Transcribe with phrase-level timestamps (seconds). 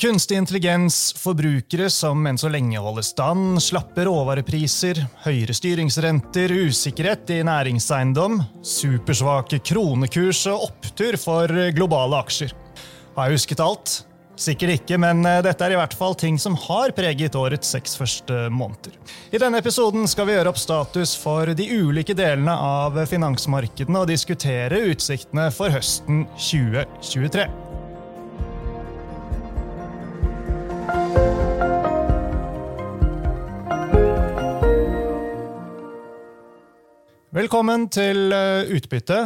[0.00, 7.42] Kunstig intelligens, forbrukere som enn så lenge holder stand, slappe råvarepriser, høyere styringsrenter, usikkerhet i
[7.44, 12.56] næringseiendom, supersvake kronekurs og opptur for globale aksjer.
[13.12, 13.98] Har jeg husket alt?
[14.40, 18.00] Sikkert ikke, men eh, dette er i hvert fall ting som har preget årets seks
[18.00, 18.96] første måneder.
[19.36, 24.08] I denne episoden skal vi gjøre opp status for de ulike delene av finansmarkedene og
[24.08, 27.69] diskutere utsiktene for høsten 2023.
[37.30, 39.20] Velkommen til eh, Utbytte,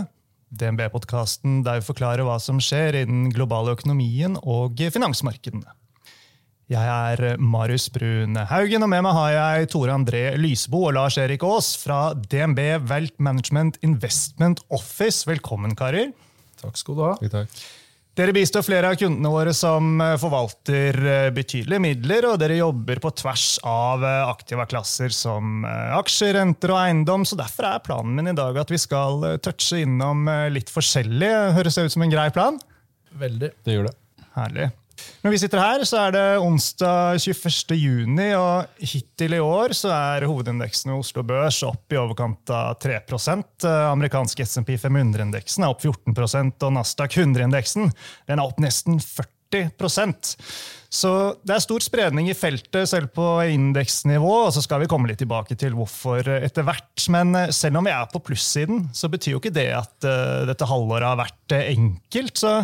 [0.53, 5.73] DNB-podkasten der vi forklarer hva som skjer i den globale økonomien og finansmarkedene.
[6.69, 11.17] Jeg er Marius Brun Haugen, og med meg har jeg Tore André Lysbo og Lars
[11.17, 15.25] Erik Aas fra DNB Welt Management Investment Office.
[15.25, 16.13] Velkommen, karer.
[16.61, 17.15] Takk skal du ha.
[17.25, 17.65] Takk.
[18.15, 23.01] Dere bistår flere av kundene våre som eh, forvalter eh, betydelige midler, og dere jobber
[23.03, 27.27] på tvers av eh, aktive klasser som aksjer, renter og eiendom.
[27.27, 31.33] så Derfor er planen min i dag at vi skal touche innom litt forskjellig.
[31.59, 32.63] Høres det ut som en grei plan?
[33.19, 33.51] Veldig.
[33.67, 33.97] Det gjør det.
[34.39, 34.71] Herlig.
[35.25, 37.77] Når vi sitter her, så er det onsdag 21.
[37.81, 42.77] juni, og hittil i år så er hovedindeksen i Oslo Børs opp i overkant av
[42.83, 47.93] 3% Amerikansk SMP 500-indeksen er opp 14% og Nasdaq 100-indeksen
[48.29, 50.35] den er opp nesten 40%
[50.95, 51.11] så
[51.43, 54.31] det er stor spredning i feltet, selv på indeksnivå.
[54.47, 57.07] og Så skal vi komme litt tilbake til hvorfor etter hvert.
[57.11, 60.69] Men selv om vi er på plussiden, så betyr jo ikke det at uh, dette
[60.71, 62.39] halvåret har vært uh, enkelt.
[62.39, 62.55] så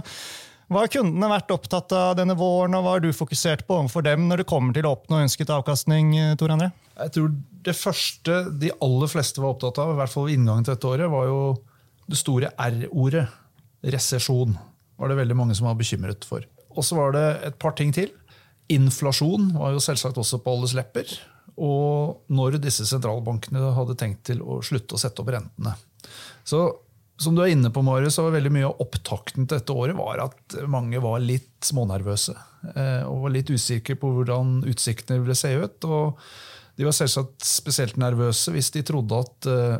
[0.71, 4.05] hva har kundene vært opptatt av denne våren, og hva har du fokusert på overfor
[4.07, 6.13] dem når det kommer til å oppnå ønsket avkastning?
[6.15, 6.71] Eh, Tor André?
[7.01, 10.65] Jeg tror Det første de aller fleste var opptatt av, i hvert fall ved inngangen
[10.65, 11.41] til dette året, var jo
[12.09, 13.27] det store R-ordet.
[13.93, 14.55] Resesjon
[15.01, 16.47] var det veldig mange som var bekymret for.
[16.73, 18.09] Og så var det et par ting til.
[18.71, 21.11] Inflasjon var jo selvsagt også på alles lepper.
[21.61, 25.75] Og når disse sentralbankene hadde tenkt til å slutte å sette opp rentene.
[26.47, 26.63] Så
[27.20, 29.98] som du er inne på, Marius, så var veldig mye av opptakten til dette året
[29.98, 32.33] var at mange var litt smånervøse.
[32.73, 35.85] Eh, og var litt usikre på hvordan utsiktene ville se ut.
[35.85, 36.20] Og
[36.80, 39.77] de var selvsagt spesielt nervøse hvis de trodde at eh,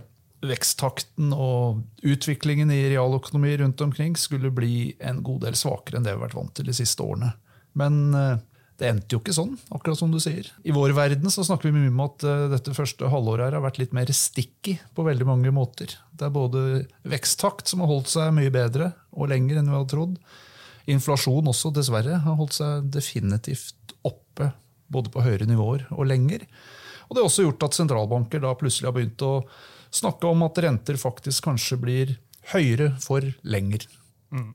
[0.50, 6.15] veksttakten og utviklingen i realøkonomi rundt omkring skulle bli en god del svakere enn det
[6.15, 7.33] vi har vært vant til de siste årene.
[7.81, 8.37] Men eh,
[8.81, 10.47] det endte jo ikke sånn, akkurat som du sier.
[10.65, 13.65] I vår verden så snakker vi mye om at uh, dette første halvåret her har
[13.67, 15.93] vært litt mer sticky på veldig mange måter.
[16.17, 16.63] Det er både
[17.05, 20.17] veksttakt som har holdt seg mye bedre og lenger enn vi hadde trodd.
[20.91, 24.49] Inflasjon også, dessverre, har holdt seg definitivt oppe
[24.91, 26.47] både på høyere nivåer og lenger.
[27.11, 29.35] Og Det har også gjort at sentralbanker da plutselig har begynt å
[29.93, 32.17] snakke om at renter faktisk kanskje blir
[32.55, 33.85] høyere for lenger.
[34.33, 34.55] Mm.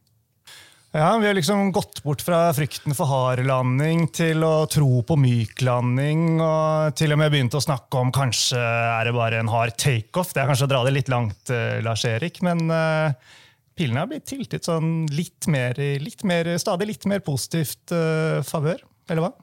[0.96, 5.18] Ja, Vi har liksom gått bort fra frykten for hard landing til å tro på
[5.20, 6.38] myk landing.
[6.40, 10.32] Og til og med begynt å snakke om kanskje er det bare en hard takeoff.
[10.32, 13.12] Det er kanskje å dra det litt langt, uh, Lars Erik, men uh,
[13.76, 18.80] pilene har blitt tiltet sånn litt mer, litt mer, stadig litt mer positivt uh, favør,
[19.10, 19.34] eller hva?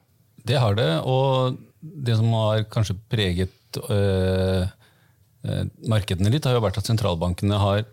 [0.49, 4.65] Det har det, og det som har kanskje preget uh,
[5.85, 7.85] markedene litt, har jo vært at sentralbankene har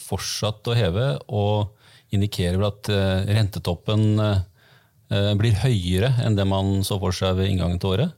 [0.00, 1.06] fortsatt å heve.
[1.28, 1.81] og
[2.12, 4.40] indikerer vel at eh, rentetoppen eh,
[5.12, 8.16] eh, blir høyere enn det man så for seg ved inngangen til året.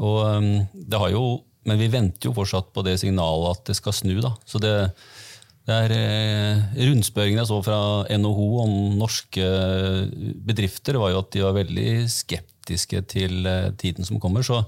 [0.00, 1.24] Jo,
[1.68, 4.14] men vi venter jo fortsatt på det signalet at det skal snu.
[4.22, 4.32] Da.
[4.48, 4.72] Så det,
[5.68, 9.48] det er Rundspørringen jeg så fra NHO om norske
[10.46, 13.50] bedrifter, var jo at de var veldig skeptiske til
[13.82, 14.46] tiden som kommer.
[14.46, 14.62] Så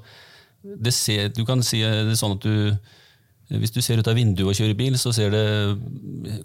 [0.93, 2.93] ser, du kan si det sånn at du
[3.61, 5.43] hvis du ser ut av vinduet og kjører bil, så ser det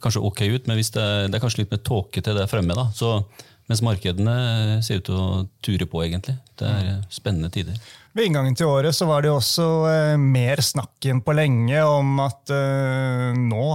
[0.04, 2.76] kanskje ok ut, men det er, det, er, kanskje litt mer tåkete der fremme.
[2.78, 2.90] da.
[2.96, 3.20] Så,
[3.68, 6.38] mens markedene ser ut til å ture på, egentlig.
[6.60, 7.80] Det er spennende tider.
[8.18, 12.16] Ved inngangen til året så var det også eh, mer snakk enn på lenge om
[12.24, 13.66] at eh, nå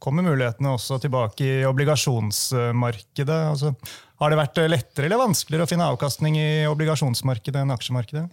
[0.00, 3.40] kommer mulighetene også tilbake i obligasjonsmarkedet.
[3.52, 3.74] Altså,
[4.22, 8.24] har det vært lettere eller vanskeligere å finne avkastning i obligasjonsmarkedet enn aksjemarkedet?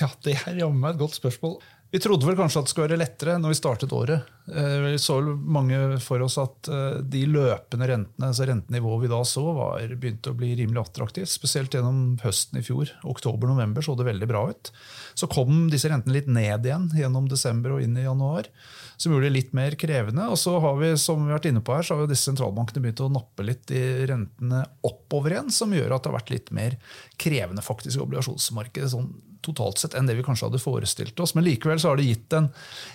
[0.00, 1.58] Ja, Det er jammen et godt spørsmål.
[1.90, 4.30] Vi trodde vel kanskje at det skulle være lettere når vi startet året.
[4.50, 9.20] Eh, vi så mange for oss at eh, de løpende rentene, altså rentenivået vi da
[9.26, 11.30] så, var begynte å bli rimelig attraktivt.
[11.30, 12.90] Spesielt gjennom høsten i fjor.
[13.06, 14.72] Oktober-november så det veldig bra ut.
[15.14, 18.50] Så kom disse rentene litt ned igjen gjennom desember og inn i januar.
[18.98, 20.26] Som gjorde det litt mer krevende.
[20.32, 22.26] Og så har vi som vi har vært inne på her, så har jo disse
[22.32, 26.34] sentralbankene begynt å nappe litt i rentene oppover igjen, som gjør at det har vært
[26.34, 26.76] litt mer
[27.22, 28.90] krevende faktisk i obligasjonsmarkedet.
[28.90, 29.10] sånn
[29.46, 31.34] totalt sett enn det vi kanskje hadde forestilt oss.
[31.36, 32.48] Men likevel så har det gitt en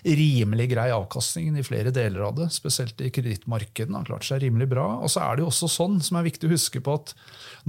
[0.06, 4.70] rimelig grei avkastning i flere deler av det, spesielt i kredittmarkedene, har klart seg rimelig
[4.74, 4.88] bra.
[5.02, 7.16] Og så er det jo også sånn, som er viktig å huske på, at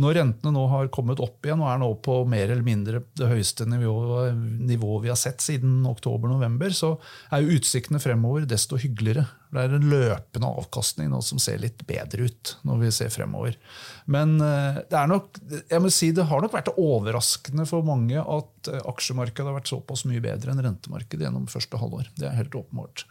[0.01, 3.29] når rentene nå har kommet opp igjen og er nå på mer eller mindre det
[3.31, 4.37] høyeste nivået,
[4.73, 6.97] nivå vi har sett siden oktober-november, så
[7.33, 9.29] er jo utsiktene fremover desto hyggeligere.
[9.53, 13.59] Det er en løpende avkastning nå som ser litt bedre ut når vi ser fremover.
[14.11, 15.37] Men eh, det, nok,
[15.93, 20.25] si, det har nok vært overraskende for mange at eh, aksjemarkedet har vært såpass mye
[20.25, 22.09] bedre enn rentemarkedet gjennom første halvår.
[22.17, 23.05] Det er helt åpenbart.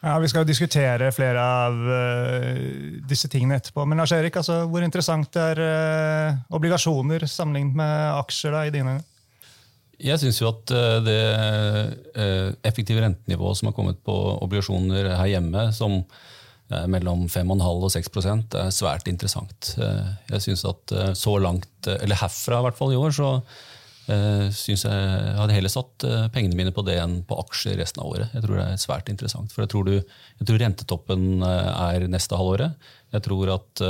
[0.00, 2.60] Ja, Vi skal jo diskutere flere av uh,
[3.04, 3.84] disse tingene etterpå.
[3.84, 5.60] Men Lars Erik, altså, hvor interessant er
[6.56, 9.19] obligasjoner sammenlignet med aksjer da, i dine øyne?
[10.00, 11.20] Jeg syns jo at eh, det
[12.66, 16.00] effektive rentenivået som har kommet på obligasjoner her hjemme, som
[16.70, 19.72] er mellom 5,5 og 6% er svært interessant.
[20.30, 23.30] Jeg synes at så langt, eller herfra i hvert fall i år, så
[24.54, 28.30] syns jeg hadde heller satt pengene mine på det enn på aksjer resten av året.
[28.36, 29.50] Jeg tror det er svært interessant.
[29.50, 29.98] For jeg tror, du,
[30.38, 32.78] jeg tror rentetoppen er neste halvåret.
[33.18, 33.84] Jeg tror at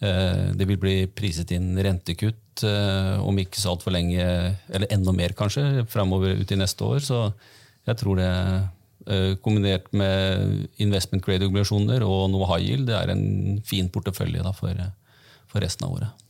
[0.00, 2.64] det vil bli priset inn rentekutt
[3.24, 4.24] om ikke så altfor lenge,
[4.68, 6.98] eller enda mer kanskje, framover ut i neste år.
[7.04, 7.20] Så
[7.86, 8.32] jeg tror det
[9.44, 14.84] kombinert med investment grade-obligasjoner og noe high yield, det er en fin portefølje for,
[15.50, 16.23] for resten av året.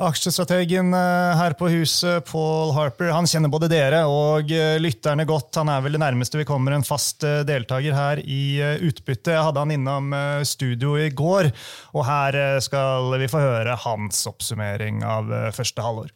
[0.00, 5.58] Aksjestrategen eh, her på huset, Paul Harper, han kjenner både dere og eh, lytterne godt.
[5.60, 8.40] Han er vel det nærmeste vi kommer en fast eh, deltaker her i
[8.88, 9.34] Utbytte.
[9.36, 10.14] Jeg hadde han innom
[10.48, 11.50] studio i går,
[11.92, 16.14] og her skal vi få høre hans oppsummering av første halvår.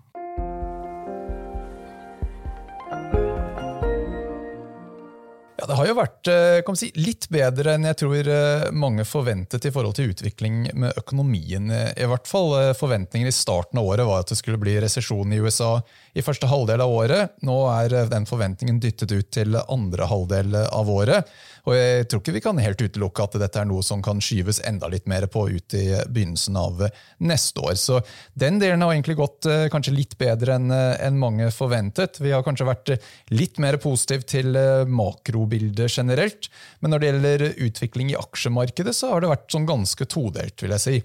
[5.56, 9.69] Ja, Det har jo vært eh, si, litt bedre enn jeg tror eh, mange forventet
[9.69, 11.71] i forhold til utvikling med økonomien.
[11.71, 15.31] I hvert fall eh, Forventningen i starten av året var at det skulle bli resesjon
[15.31, 15.77] i USA
[16.15, 17.37] i første halvdel av året.
[17.47, 21.31] Nå er den forventningen dyttet ut til andre halvdel av året.
[21.64, 24.61] Og jeg tror ikke vi kan helt utelukke at dette er noe som kan skyves
[24.69, 26.82] enda litt mer på ut i begynnelsen av
[27.25, 27.75] neste år.
[27.81, 28.00] Så
[28.37, 32.20] den delen har egentlig gått eh, kanskje litt bedre enn en mange forventet.
[32.20, 32.94] Vi har kanskje vært
[33.32, 36.50] litt mer positiv til eh, makrobildet generelt.
[36.81, 40.76] Men når det gjelder utvikling i aksjemarkedet, så har det vært sånn ganske todelt, vil
[40.76, 40.99] jeg si.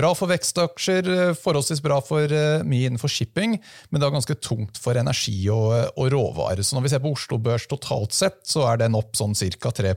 [0.00, 3.58] Bra for vekstaksjer, eh, forholdsvis bra for uh, mye innenfor shipping,
[3.90, 6.64] men det er ganske tungt for energi og, og råvarer.
[6.64, 9.74] Så når vi ser på Oslo Børs totalt sett, så er den opp sånn ca.
[9.76, 9.92] 3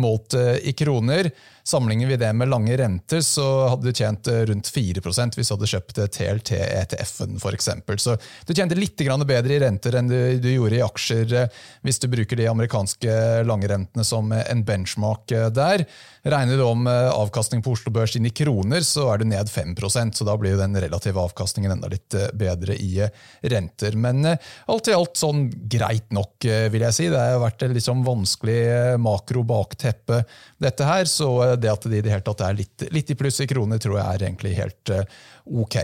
[0.00, 0.34] målt
[0.66, 1.30] i kroner.
[1.70, 5.54] Sammenligner vi det med lange renter, så hadde du tjent eh, rundt 4 hvis du
[5.54, 7.68] hadde kjøpt TLT-ETF-en f.eks.
[8.02, 8.16] Så
[8.48, 12.40] du tjente litt bedre i renter enn du, gjorde i aksjer eh, hvis du bruker
[12.40, 13.12] de amerikanske
[13.46, 15.84] langrentene som en benchmark eh, der.
[16.26, 20.18] Regner du om avkastning på Oslo Børs inn i kroner, så er du ned 5%
[20.18, 23.06] så da blir den relative avkastningen enda litt bedre i
[23.54, 23.96] renter.
[23.96, 27.08] Men alt i alt sånn greit nok, vil jeg si.
[27.08, 30.20] Det har vært et liksom vanskelig makro-bakteppe,
[30.60, 31.08] dette her.
[31.08, 31.30] så
[31.62, 33.98] det at de i det hele tatt er litt, litt, i pluss i kroner, tror
[33.98, 35.20] jeg er egentlig helt uh,
[35.62, 35.76] ok.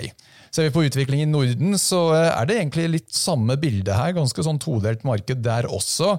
[0.55, 4.17] Ser vi på utvikling i Norden, så uh, er det egentlig litt samme bilde her.
[4.17, 6.17] Ganske sånn todelt marked der også.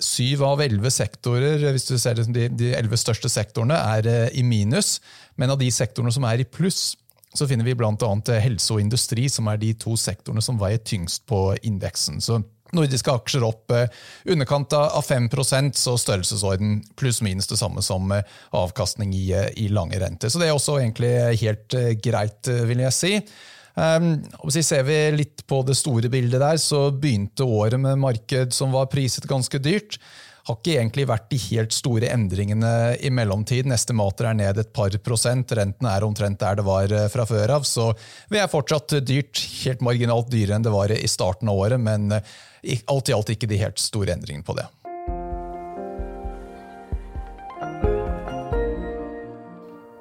[0.00, 4.46] Syv av elleve sektorer hvis du ser de, de elleve største sektorene, er uh, i
[4.46, 4.98] minus.
[5.40, 6.94] Men av de sektorene som er i pluss,
[7.36, 8.14] så finner vi bl.a.
[8.42, 12.18] helse og industri, som er de to sektorene som veier tyngst på indeksen.
[12.24, 12.40] Så
[12.76, 13.88] Nordiske aksjer opp eh,
[14.30, 18.26] underkant av 5% så størrelsesorden pluss-minus det samme som eh,
[18.56, 20.30] avkastning i, eh, i, lange renter.
[20.30, 21.12] Så det er også egentlig
[21.42, 23.14] helt greit, vil jeg si.
[23.80, 24.16] Um,
[24.50, 28.90] ser vi litt på det store bildet der, så begynte året med marked som var
[28.92, 29.96] priset ganske dyrt
[30.48, 33.68] har ikke egentlig vært de helt store endringene i mellomtid.
[33.70, 37.26] Neste mater er ned et par prosent, renten er omtrent der det var eh, fra
[37.28, 37.68] før av.
[37.68, 37.90] Så
[38.32, 42.10] vi er fortsatt dyrt, helt marginalt dyrere enn det var i starten av året, men
[42.16, 44.68] eh, alt i alt ikke de helt store endringene på det.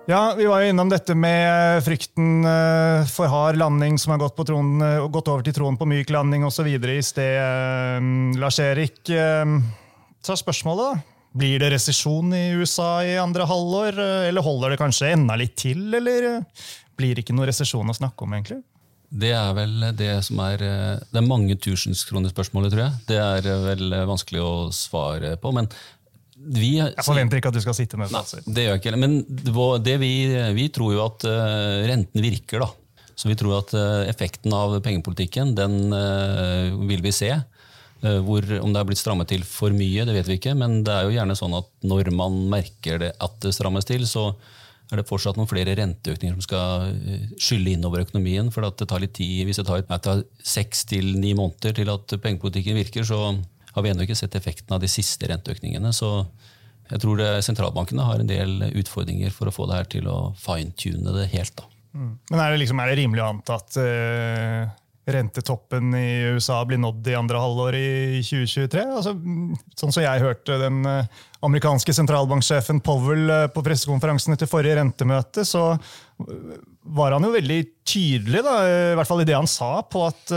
[0.10, 4.40] Ja, Vi var jo innom dette med frykten eh, for hard landing som har gått,
[4.48, 4.82] tronen,
[5.14, 6.66] gått over til troen på myk landing osv.
[6.66, 8.10] i sted.
[8.42, 9.04] Lars Erik,
[10.26, 11.20] så er spørsmålet, da.
[11.40, 14.00] Blir det resesjon i USA i andre halvår,
[14.32, 15.84] eller holder det kanskje enda litt til?
[15.94, 16.42] Eller
[16.98, 18.64] blir det ikke noe resesjon å snakke om, egentlig?
[19.10, 22.98] Det er vel det som er Det er mange tusenskronerspørsmålet, tror jeg.
[23.10, 25.54] Det er vel vanskelig å svare på.
[25.56, 25.70] men
[26.40, 28.46] vi, jeg forventer ikke at du skal sitte med fasit.
[28.48, 29.00] Det gjør jeg ikke.
[29.02, 29.18] Men
[29.84, 30.12] det vi,
[30.56, 31.26] vi, tror jo at
[31.90, 32.64] renten virker.
[32.64, 32.70] da.
[33.20, 33.74] Så vi tror at
[34.08, 35.92] effekten av pengepolitikken, den
[36.88, 37.34] vil vi se.
[38.00, 40.56] Eh, hvor, om det er blitt strammet til for mye, det vet vi ikke.
[40.58, 44.06] Men det er jo gjerne sånn at når man merker det at det strammes til,
[44.08, 44.32] så
[44.90, 48.52] er det fortsatt noen flere renteøkninger som skal eh, skylle innover økonomien.
[48.54, 49.44] For det tar litt tid.
[49.50, 53.34] Hvis det tar, tar seks til ni måneder til at pengepolitikken virker, så
[53.74, 55.92] har vi ennå ikke sett effekten av de siste renteøkningene.
[55.94, 56.14] Så
[56.90, 60.20] jeg tror det, sentralbankene har en del utfordringer for å få det her til å
[60.40, 61.54] fine-tune det helt.
[61.60, 61.68] da.
[61.94, 64.72] Men er det, liksom, er det rimelig å anta at eh,
[65.14, 68.84] rentetoppen i USA blir nådd i andre halvår i 2023?
[69.00, 69.16] Altså,
[69.80, 71.10] sånn som jeg hørte den eh,
[71.46, 76.56] amerikanske sentralbanksjefen Powell eh, på pressekonferansen etter forrige rentemøte, så eh,
[76.96, 80.34] var han jo veldig tydelig, da, i hvert fall i det han sa, på at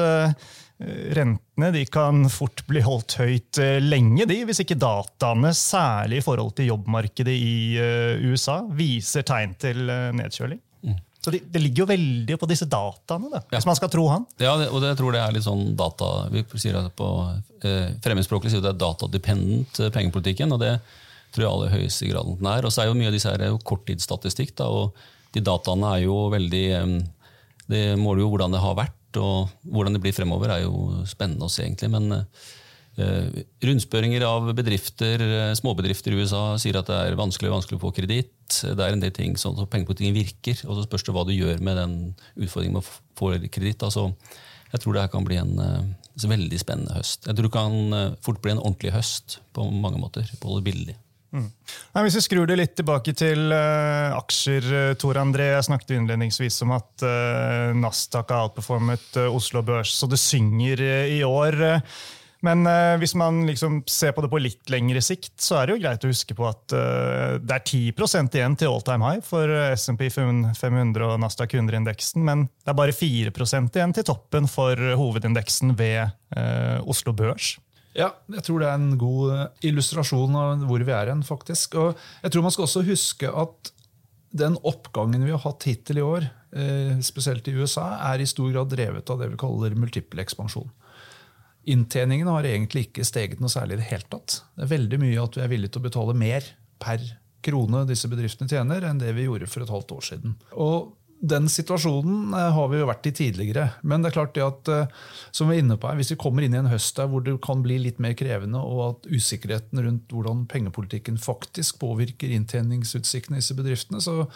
[0.82, 6.72] Rentene kan fort bli holdt høyt lenge, de, hvis ikke dataene, særlig i forhold til
[6.72, 7.54] jobbmarkedet i
[8.26, 9.86] USA, viser tegn til
[10.18, 10.58] nedkjøling.
[11.22, 14.24] Så det, det ligger jo veldig på disse dataene, da, hvis man skal tro han.
[14.42, 17.08] Ja, det, og det, jeg tror det er litt sånn data Vi sier at på
[17.62, 20.72] eh, fremmedspråklig sier det er datadependent eh, pengepolitikken, og det
[21.32, 22.66] tror jeg aller høyeste grad den er.
[22.66, 24.98] Og så er jo mye av disse her er korttidsstatistikk, da, og
[25.32, 26.96] de dataene er jo veldig eh,
[27.70, 31.46] Det måler jo hvordan det har vært, og hvordan det blir fremover, er jo spennende
[31.46, 31.92] å se, egentlig.
[31.94, 32.50] Men eh,
[33.64, 37.92] rundspørringer av bedrifter, eh, småbedrifter i USA sier at det er vanskelig vanskelig å få
[37.96, 38.34] kreditt.
[38.48, 41.32] Det er en del ting som at pengepolitikken virker, og så spørs det hva du
[41.32, 41.94] gjør med den
[42.36, 43.82] utfordringen med å få kreditt.
[43.82, 44.10] Altså,
[44.72, 47.26] jeg tror det her kan bli en eh, veldig spennende høst.
[47.26, 50.28] Jeg tror det kan eh, fort bli en ordentlig høst på mange måter.
[50.40, 50.98] på det billig.
[51.32, 55.48] Nei, hvis vi skrur det litt tilbake til uh, aksjer, eh, Tor André.
[55.54, 60.82] Jeg snakket innledningsvis om at uh, Nasdaq har outperformet eh, Oslo Børs, så det synger
[60.84, 61.56] eh, i år.
[62.42, 65.76] Men eh, hvis man liksom ser på det på litt lengre sikt, så er det
[65.76, 69.22] jo greit å huske på at eh, det er 10% igjen til all time high
[69.24, 74.50] for eh, SMP 500 og Nasdaq 100-indeksen, men det er bare 4 igjen til toppen
[74.50, 76.02] for eh, hovedindeksen ved
[76.34, 77.54] eh, Oslo Børs.
[77.94, 81.78] Ja, jeg tror det er en god eh, illustrasjon av hvor vi er hen, faktisk.
[81.78, 83.74] Og jeg tror man skal også huske at
[84.34, 86.24] den oppgangen vi har hatt hittil i år,
[87.04, 90.70] spesielt i USA, er i stor grad drevet av det vi kaller multiple ekspansjon.
[91.70, 94.40] Inntjeningen har egentlig ikke steget noe særlig i det hele tatt.
[94.56, 96.48] Det er veldig mye at vi er villige til å betale mer
[96.82, 97.04] per
[97.42, 100.36] krone disse bedriftene tjener, enn det vi gjorde for et halvt år siden.
[100.58, 100.92] Og
[101.22, 103.68] den situasjonen eh, har vi jo vært i tidligere.
[103.86, 106.18] Men det er klart det at eh, som vi er inne på her, hvis vi
[106.18, 109.06] kommer inn i en høst der hvor det kan bli litt mer krevende, og at
[109.12, 114.26] usikkerheten rundt hvordan pengepolitikken faktisk påvirker inntjeningsutsiktene i disse bedriftene, så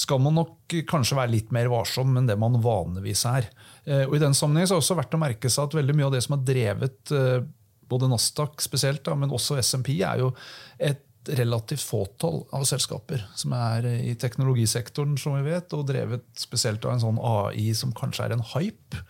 [0.00, 3.48] skal man nok kanskje være litt mer varsom enn det man vanligvis er.
[3.86, 6.06] Eh, Og i den sammenheng er det også verdt å merke seg at veldig mye
[6.06, 7.12] av det som har drevet
[7.88, 10.30] både Nasdaq spesielt, men også SMP, er jo
[10.80, 16.84] et relativt fåtall av selskaper som er i teknologisektoren, som vi vet, og drevet spesielt
[16.84, 19.00] av en sånn AI som kanskje er en hype.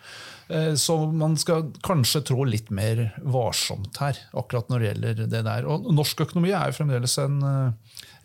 [0.48, 5.44] Eh, Så man skal kanskje trå litt mer varsomt her, akkurat når det gjelder det
[5.44, 5.66] der.
[5.66, 7.72] Og norsk økonomi er jo fremdeles en eh,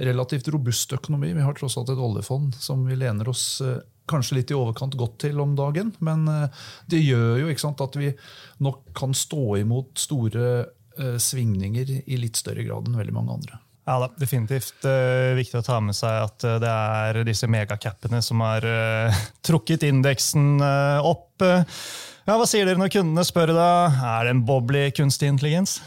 [0.05, 1.33] relativt robust økonomi.
[1.33, 4.97] Vi har tross alt et oljefond som vi lener oss eh, kanskje litt i overkant
[4.99, 5.93] godt til om dagen.
[6.05, 8.11] Men eh, det gjør jo sant, at vi
[8.65, 13.63] nok kan stå imot store eh, svingninger i litt større grad enn veldig mange andre.
[13.89, 18.19] Ja da, definitivt uh, viktig å ta med seg at uh, det er disse megacapene
[18.21, 21.41] som har uh, trukket indeksen opp.
[21.41, 23.71] Ja, Hva sier dere når kundene spør da?
[24.11, 25.79] Er det en boble i kunstig intelligens?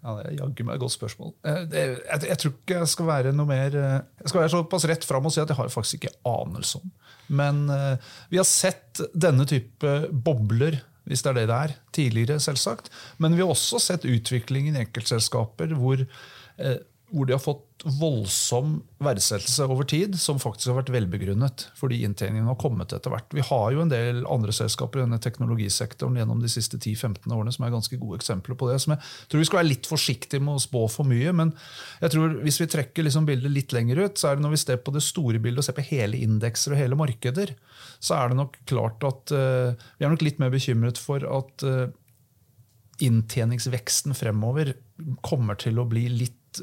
[0.00, 1.32] Ja, Det er jaggu meg et godt spørsmål.
[1.44, 4.52] Eh, det, jeg, jeg tror ikke jeg skal være noe mer eh, Jeg skal være
[4.54, 6.92] såpass rett fram og si at jeg har faktisk ikke anelse om.
[7.40, 12.40] Men eh, vi har sett denne type bobler, hvis det er det det er, tidligere,
[12.42, 12.88] selvsagt.
[13.20, 16.02] Men vi har også sett utviklingen i enkeltselskaper hvor,
[16.56, 16.78] eh,
[17.12, 22.48] hvor de har fått voldsom verdsettelse over tid, som faktisk har vært velbegrunnet, fordi inntjeningen
[22.50, 23.28] har kommet etter hvert.
[23.32, 27.54] Vi har jo en del andre selskaper i denne teknologisektoren gjennom de siste 10-15 årene
[27.54, 28.80] som er ganske gode eksempler på det.
[28.84, 31.54] som jeg tror vi skal være litt forsiktige med å spå for mye, men
[32.02, 34.62] jeg tror hvis vi trekker liksom bildet litt lenger ut, så er det når vi
[34.64, 37.54] ser på det store bildet og ser på hele indekser og hele markeder,
[38.00, 41.64] så er det nok klart at uh, vi er nok litt mer bekymret for at
[41.64, 41.88] uh,
[43.00, 44.74] inntjeningsveksten fremover
[45.24, 46.60] kommer til å bli litt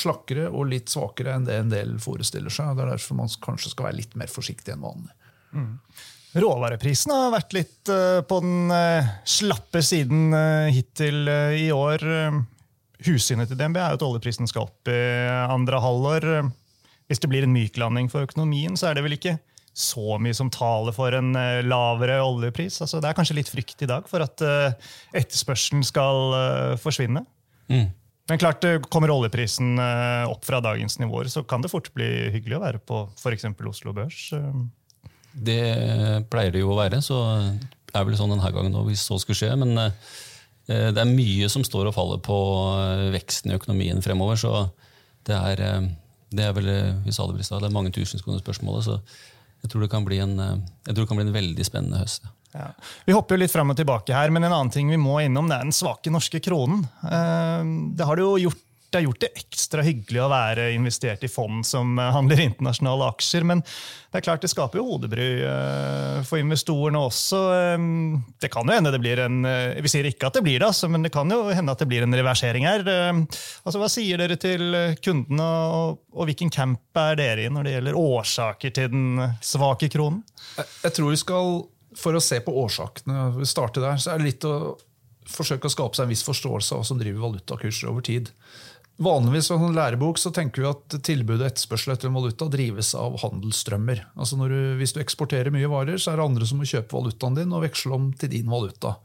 [0.00, 2.74] slakkere og litt svakere enn det en del forestiller seg.
[2.76, 5.14] Det er derfor man kanskje skal være litt mer forsiktig enn vanlig.
[6.30, 12.04] Råvareprisene har vært litt eh, på den eh, slappe siden eh, hittil i år.
[13.06, 15.00] Hussynet til DNB er jo at oljeprisen skal opp i
[15.50, 16.28] andre halvår.
[17.10, 19.38] Hvis det blir en myklanding for økonomien, så er det vel ikke
[19.74, 21.32] så mye som taler for en
[21.64, 22.76] lavere oljepris.
[22.84, 24.42] Altså, det er kanskje litt frykt i dag for at
[25.16, 27.24] etterspørselen skal forsvinne.
[27.70, 27.88] Mm.
[28.30, 32.06] Men klart, eh, kommer oljeprisen eh, opp fra dagens nivåer, så kan det fort bli
[32.30, 33.48] hyggelig å være på f.eks.
[33.66, 34.28] Oslo Børs.
[34.38, 34.60] eh.
[35.30, 35.62] Det
[36.30, 37.18] pleier det jo å være, så
[37.50, 39.50] det er vel sånn denne gangen òg, hvis så skulle skje.
[39.58, 39.76] Men
[40.66, 42.38] det er mye som står og faller på
[43.14, 44.38] veksten i økonomien fremover.
[44.42, 44.50] Så
[45.26, 45.86] det er,
[46.34, 46.70] det er vel,
[47.06, 48.88] vi sa det det er mange tusenkroner spørsmålet.
[48.88, 48.98] Så
[49.62, 52.26] jeg tror det kan bli en, jeg tror det kan bli en veldig spennende høst.
[52.52, 52.72] Ja.
[53.04, 55.50] Vi hopper jo litt frem og tilbake her, men en annen ting vi må innom,
[55.50, 56.82] det er den svake norske kronen.
[57.06, 57.62] Eh,
[57.98, 61.28] det har det jo gjort det har gjort det ekstra hyggelig å være investert i
[61.30, 63.44] fond som handler internasjonale aksjer.
[63.46, 67.44] Men det er klart det skaper jo hodebry eh, for investorene også.
[67.54, 67.84] Eh,
[68.42, 69.46] det kan jo hende det blir en
[69.78, 71.86] Vi sier ikke at det blir det, altså, men det kan jo hende at det
[71.86, 72.82] blir en reversering her.
[72.90, 74.74] Altså, Hva sier dere til
[75.06, 79.86] kundene, og, og hvilken camp er dere i når det gjelder årsaker til den svake
[79.94, 80.24] kronen?
[80.56, 81.60] Jeg, jeg tror vi skal
[81.98, 84.76] for å se på årsakene, vi starter der, så er det litt å
[85.30, 88.30] forsøke å skape seg en viss forståelse av hva som driver valutakurser over tid.
[89.00, 92.92] Vanligvis i en lærebok så tenker vi at tilbud og etterspørsel etter en valuta drives
[92.98, 94.02] av handelsstrømmer.
[94.12, 97.38] Altså du, hvis du eksporterer mye varer, så er det andre som må kjøpe valutaen
[97.38, 98.98] din og veksle om til din valuta.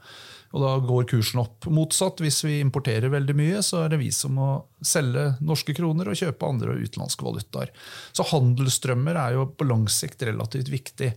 [0.55, 1.65] Og da går kursen opp.
[1.67, 6.07] Motsatt, hvis vi importerer veldig mye, så er det vi som må selge norske kroner
[6.07, 7.73] og kjøpe andre utenlandske valutaer.
[8.15, 11.11] Så handelsstrømmer er jo på lang sikt relativt viktig.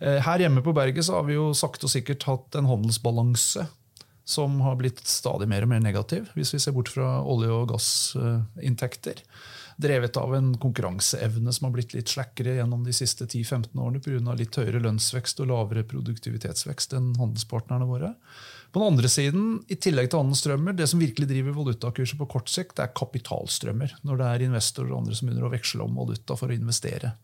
[0.00, 3.66] Eh, her hjemme på berget så har vi jo sakte og sikkert hatt en handelsbalanse
[4.28, 7.70] som har blitt stadig mer og mer negativ, hvis vi ser bort fra olje- og
[7.70, 9.22] gassinntekter.
[9.80, 14.34] Drevet av en konkurranseevne som har blitt litt slakkere gjennom de siste 10-15 årene pga.
[14.36, 18.12] litt høyere lønnsvekst og lavere produktivitetsvekst enn handelspartnerne våre.
[18.72, 22.50] På den andre siden, i tillegg til handelsstrømmer, det som virkelig driver valutakurser på kort
[22.52, 23.94] sikt, det er kapitalstrømmer.
[24.04, 27.14] Når det er investorer og andre som begynner å veksle om valuta for å investere.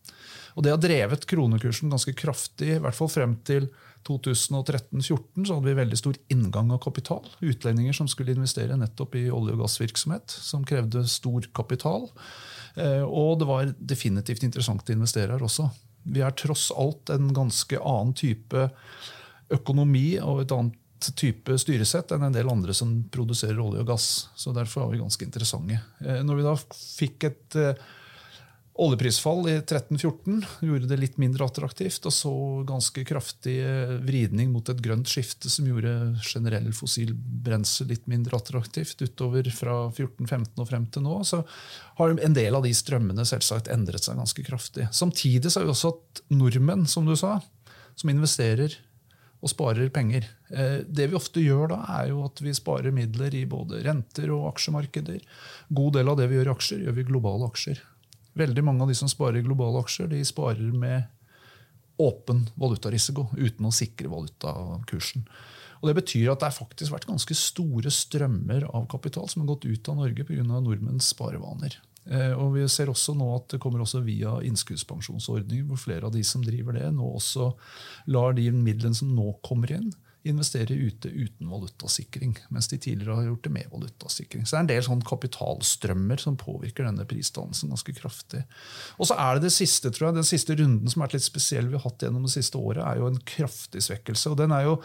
[0.55, 3.69] Og Det har drevet kronekursen ganske kraftig, i hvert fall frem til
[4.07, 7.25] 2013-2014 så hadde vi veldig stor inngang av kapital.
[7.41, 12.11] Utlendinger som skulle investere nettopp i olje- og gassvirksomhet, som krevde stor kapital.
[12.77, 15.71] Eh, og det var definitivt interessant å investere her også.
[16.05, 18.69] Vi er tross alt en ganske annen type
[19.55, 20.81] økonomi og et annet
[21.19, 24.09] type styresett enn en del andre som produserer olje og gass.
[24.37, 25.81] Så Derfor var vi ganske interessante.
[26.01, 27.85] Eh, når vi da fikk et eh,
[28.75, 32.33] oljeprisfall i 13-14, gjorde det litt mindre attraktivt, og så
[32.67, 35.93] ganske kraftig eh, vridning mot et grønt skifte som gjorde
[36.27, 41.45] generell fossil brensel litt mindre attraktivt utover fra 14-15 og frem til nå, så
[42.01, 44.89] har en del av de strømmene selvsagt endret seg ganske kraftig.
[44.91, 47.37] Samtidig så har vi også hatt nordmenn, som du sa,
[47.95, 48.75] som investerer
[49.45, 50.27] og sparer penger.
[50.49, 54.33] Eh, det vi ofte gjør da, er jo at vi sparer midler i både renter
[54.33, 55.21] og aksjemarkeder.
[55.68, 57.83] God del av det vi gjør i aksjer, gjør vi i globale aksjer.
[58.40, 61.05] Veldig mange av de som sparer i globale aksjer, de sparer med
[62.01, 65.29] åpen valutarisiko uten å sikre valutakursen.
[65.83, 69.53] Og Det betyr at det har faktisk vært ganske store strømmer av kapital som har
[69.53, 70.42] gått ut av Norge pga.
[70.42, 71.77] nordmenns sparevaner.
[72.11, 76.14] Eh, og Vi ser også nå at det kommer også via innskuddspensjonsordninger, hvor flere av
[76.14, 77.53] de som driver det, nå også
[78.12, 79.93] lar de midlene som nå kommer inn,
[80.25, 84.47] investere ute uten valutasikring, mens de tidligere har gjort det med valutasikring.
[84.47, 88.40] Så det er en del sånn kapitalstrømmer som påvirker denne prisdannelsen ganske kraftig.
[88.97, 91.69] Og så er det det siste, tror jeg, Den siste runden som er litt spesiell
[91.69, 94.33] vi har hatt gjennom det siste året, er jo en kraftig svekkelse.
[94.33, 94.81] og den er jo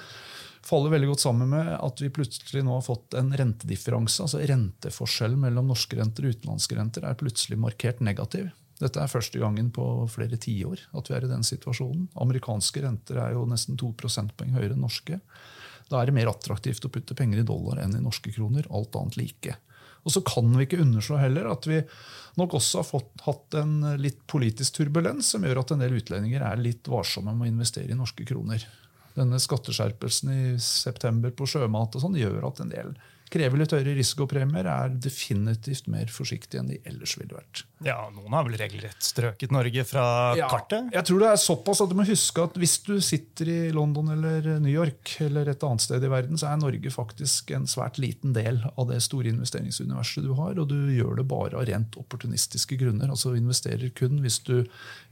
[0.65, 4.23] faller veldig godt sammen med at vi plutselig nå har fått en rentedifferanse.
[4.23, 8.49] altså Renteforskjellen mellom norske renter og utenlandske renter er plutselig markert negativ.
[8.79, 12.07] Dette er første gangen på flere tiår at vi er i den situasjonen.
[12.23, 15.19] Amerikanske renter er jo nesten to prosentpoeng høyere enn norske.
[15.89, 18.69] Da er det mer attraktivt å putte penger i dollar enn i norske kroner.
[18.71, 19.57] Alt annet like.
[20.07, 21.81] Og så kan vi ikke underslå heller at vi
[22.39, 26.45] nok også har fått, hatt en litt politisk turbulens som gjør at en del utlendinger
[26.45, 28.63] er litt varsomme med å investere i norske kroner
[29.19, 32.93] denne skatteskjerpelsen i september på sjømat og sånn gjør at en del
[33.29, 37.63] krever litt høyere risikopremier, er definitivt mer forsiktige enn de ellers ville vært.
[37.85, 40.05] Ja, Noen har vel regelrett strøket Norge fra
[40.37, 40.89] ja, kartet?
[40.95, 44.11] Jeg tror det er såpass at du må huske at hvis du sitter i London
[44.15, 48.01] eller New York eller et annet sted i verden, så er Norge faktisk en svært
[48.01, 51.99] liten del av det store investeringsuniverset du har, og du gjør det bare av rent
[52.01, 53.11] opportunistiske grunner.
[53.13, 54.63] Altså investerer kun hvis du,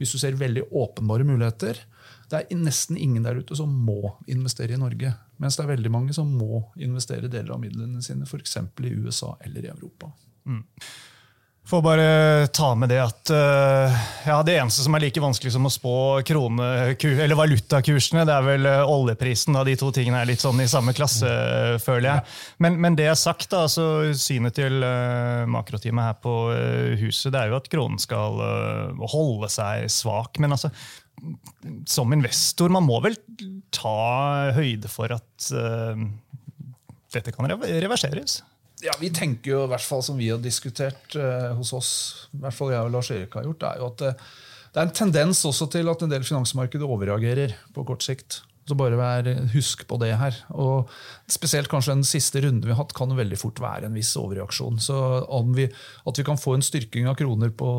[0.02, 1.86] hvis du ser veldig åpenbare muligheter.
[2.28, 5.14] Det er nesten ingen der ute som må investere i Norge.
[5.40, 8.58] Mens det er veldig mange som må investere deler av midlene sine f.eks.
[8.58, 10.12] i USA eller i Europa.
[10.48, 10.64] Mm.
[11.68, 15.68] Får bare ta med det at uh, ja, det eneste som er like vanskelig som
[15.68, 19.58] å spå krone, eller valutakursene, det er vel uh, oljeprisen.
[19.58, 19.66] Da.
[19.68, 22.38] De to tingene er litt sånn i samme klasse, uh, føler jeg.
[22.64, 24.80] Men, men, det er sagt, da, så synet til
[25.52, 26.38] makroteamet her på
[27.02, 28.40] huset det er jo at kronen skal
[29.04, 30.40] holde seg svak.
[30.40, 30.72] Men altså,
[31.90, 33.18] som investor, man må vel
[33.74, 36.04] ta høyde for at uh,
[37.14, 38.42] dette kan reverseres?
[38.86, 41.92] Ja, Vi tenker jo, i hvert fall som vi har diskutert uh, hos oss,
[42.36, 44.12] i hvert fall jeg og Lars Erik har gjort, det er jo at det,
[44.68, 48.44] det er en tendens også til at en del finansmarkeder overreagerer på kort sikt.
[48.68, 50.36] Så bare vær, Husk på det her.
[50.60, 50.90] Og
[51.32, 54.80] Spesielt kanskje den siste runden vi har hatt, kan veldig fort være en viss overreaksjon.
[54.84, 54.98] Så
[55.56, 55.70] vi,
[56.08, 57.70] At vi kan få en styrking av kroner på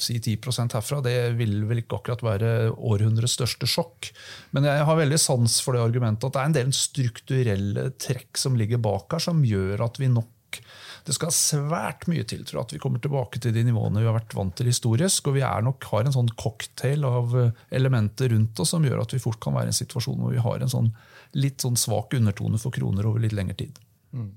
[0.00, 4.10] si 10% herfra, det vil vel ikke akkurat være århundrets største sjokk.
[4.52, 8.36] Men jeg har veldig sans for det argumentet at det er en del strukturelle trekk
[8.40, 10.60] som ligger bak her, som gjør at vi nok
[11.06, 14.16] det skal svært mye til for at vi kommer tilbake til de nivåene vi har
[14.16, 15.30] vært vant til historisk.
[15.30, 19.14] Og vi nok har en sånn cocktail av eh, elementer rundt oss som gjør at
[19.14, 20.90] vi fort kan være i en situasjon hvor vi har en sånn
[21.38, 23.78] litt sånn svak undertone for kroner over litt lengre tid.
[24.16, 24.32] Mm.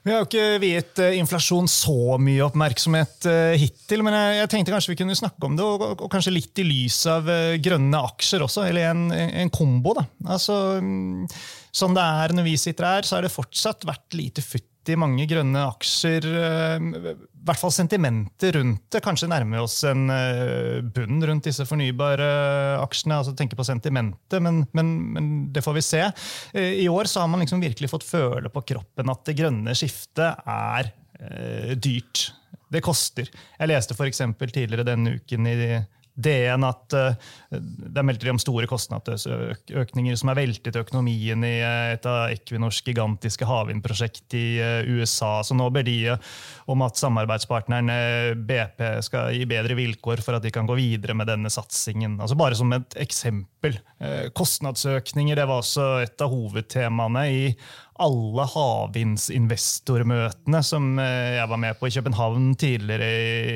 [0.00, 4.72] Vi har jo ikke viet eh, inflasjon så mye oppmerksomhet eh, hittil, men jeg, tenkte
[4.72, 7.28] kanskje vi kunne snakke om det, og kanskje litt i lys av
[7.60, 9.98] grønne aksjer også, eller en, en kombo.
[10.00, 10.08] da.
[10.32, 11.28] Altså, mm,
[11.76, 14.96] Som det er når vi sitter her, så har det fortsatt vært lite futt i
[14.98, 16.24] mange grønne aksjer.
[16.24, 19.02] Eh, I hvert fall sentimentet rundt det.
[19.04, 22.30] Kanskje nærmer oss en eh, bunn rundt disse fornybare
[22.80, 23.20] aksjene.
[23.20, 26.02] altså Tenke på sentimentet, men, men, men, det får vi se.
[26.54, 29.76] Eh, I år så har man liksom virkelig fått føle på kroppen at det grønne
[29.76, 30.94] skiftet er
[31.76, 32.30] dyrt.
[32.72, 33.26] Det koster.
[33.58, 35.56] Jeg leste for tidligere denne uken i
[36.22, 41.92] DN at uh, der meldte de om store kostnadsøkninger som har veltet økonomien i uh,
[41.94, 45.40] et av Equinors gigantiske havvindprosjekt i uh, USA.
[45.46, 45.98] Så nå ber de
[46.70, 47.98] om at samarbeidspartnerne
[48.46, 52.18] BP skal gi bedre vilkår for at de kan gå videre med denne satsingen.
[52.20, 53.78] Altså bare som et eksempel.
[54.36, 57.42] Kostnadsøkninger det var også et av hovedtemaene i
[58.00, 63.08] alle havvindsinvestormøtene som jeg var med på i København tidligere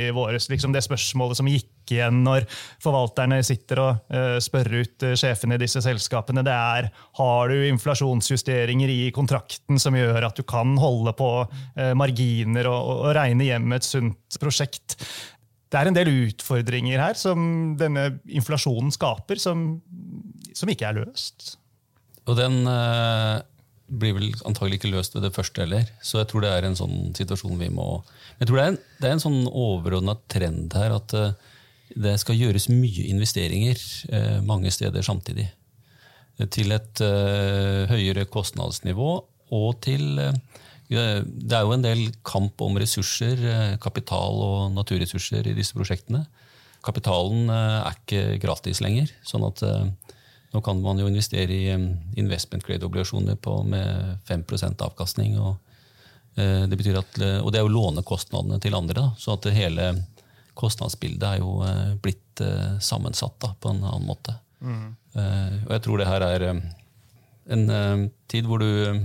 [0.08, 0.50] i våres.
[0.52, 2.46] Liksom det spørsmålet som gikk igjen når
[2.82, 7.68] forvalterne sitter og uh, spør ut uh, sjefene i disse selskapene, det er har du
[7.68, 13.48] inflasjonsjusteringer i kontrakten som gjør at du kan holde på uh, marginer og, og, regne
[13.48, 14.98] hjem et sunt prosjekt.
[15.70, 19.66] Det er en del utfordringer her som denne inflasjonen skaper, som,
[20.54, 21.56] som ikke er løst.
[22.24, 22.62] Og den
[24.00, 25.88] blir vel antagelig ikke løst ved det første heller.
[26.02, 27.88] Så jeg tror det er en sånn situasjon vi må
[28.40, 31.34] Jeg tror det er en, det er en sånn overordna trend her at uh,
[31.92, 33.78] det skal gjøres mye investeringer
[34.10, 35.46] eh, mange steder samtidig.
[36.50, 39.10] Til et eh, høyere kostnadsnivå
[39.54, 40.34] og til eh,
[40.88, 43.40] Det er jo en del kamp om ressurser,
[43.80, 46.26] kapital og naturressurser i disse prosjektene.
[46.84, 49.08] Kapitalen er ikke gratis lenger.
[49.24, 49.62] sånn at
[50.54, 51.72] nå kan man jo investere i
[52.20, 55.38] investment grade-obligasjoner med 5% avkastning.
[55.42, 55.56] Og,
[56.34, 58.94] det betyr at, og det er jo lånekostnadene til andre.
[58.94, 59.90] Da, så at hele
[60.58, 64.36] kostnadsbildet er jo eh, blitt eh, sammensatt da, på en annen måte.
[64.64, 64.94] Mm.
[65.14, 67.64] Og jeg tror det her er en
[68.30, 69.02] tid hvor du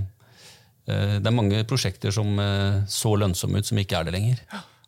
[0.88, 2.32] Det er mange prosjekter som
[2.90, 4.40] så lønnsomme ut, som ikke er det lenger.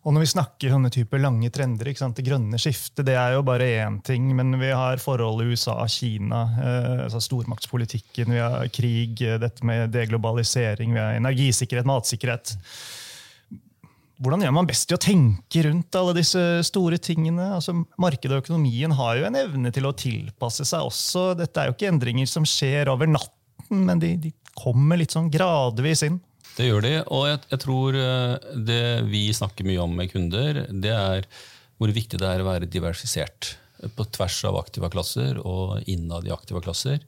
[0.02, 3.68] Og når vi snakker sånne typer lange trender, det grønne skiftet, det er jo bare
[3.84, 4.32] én ting.
[4.34, 11.02] Men vi har forholdet USA-Kina, eh, altså stormaktspolitikken, vi har krig, dette med deglobalisering, vi
[11.02, 12.56] har energisikkerhet, matsikkerhet.
[14.22, 17.52] Hvordan gjør man best i å tenke rundt alle disse store tingene?
[17.56, 21.32] Altså, markedet og økonomien har jo en evne til å tilpasse seg også.
[21.38, 25.30] Dette er jo ikke endringer som skjer over natten, men de, de kommer litt sånn
[25.32, 26.20] gradvis inn.
[26.52, 30.64] Det gjør de, og jeg, jeg, tror eh, det vi snakker mye om med kunder,
[30.68, 31.28] det er
[31.80, 33.54] hvor viktig det er å være diversifisert.
[33.96, 37.00] På tvers av aktiva klasser og innad i aktiva klasser.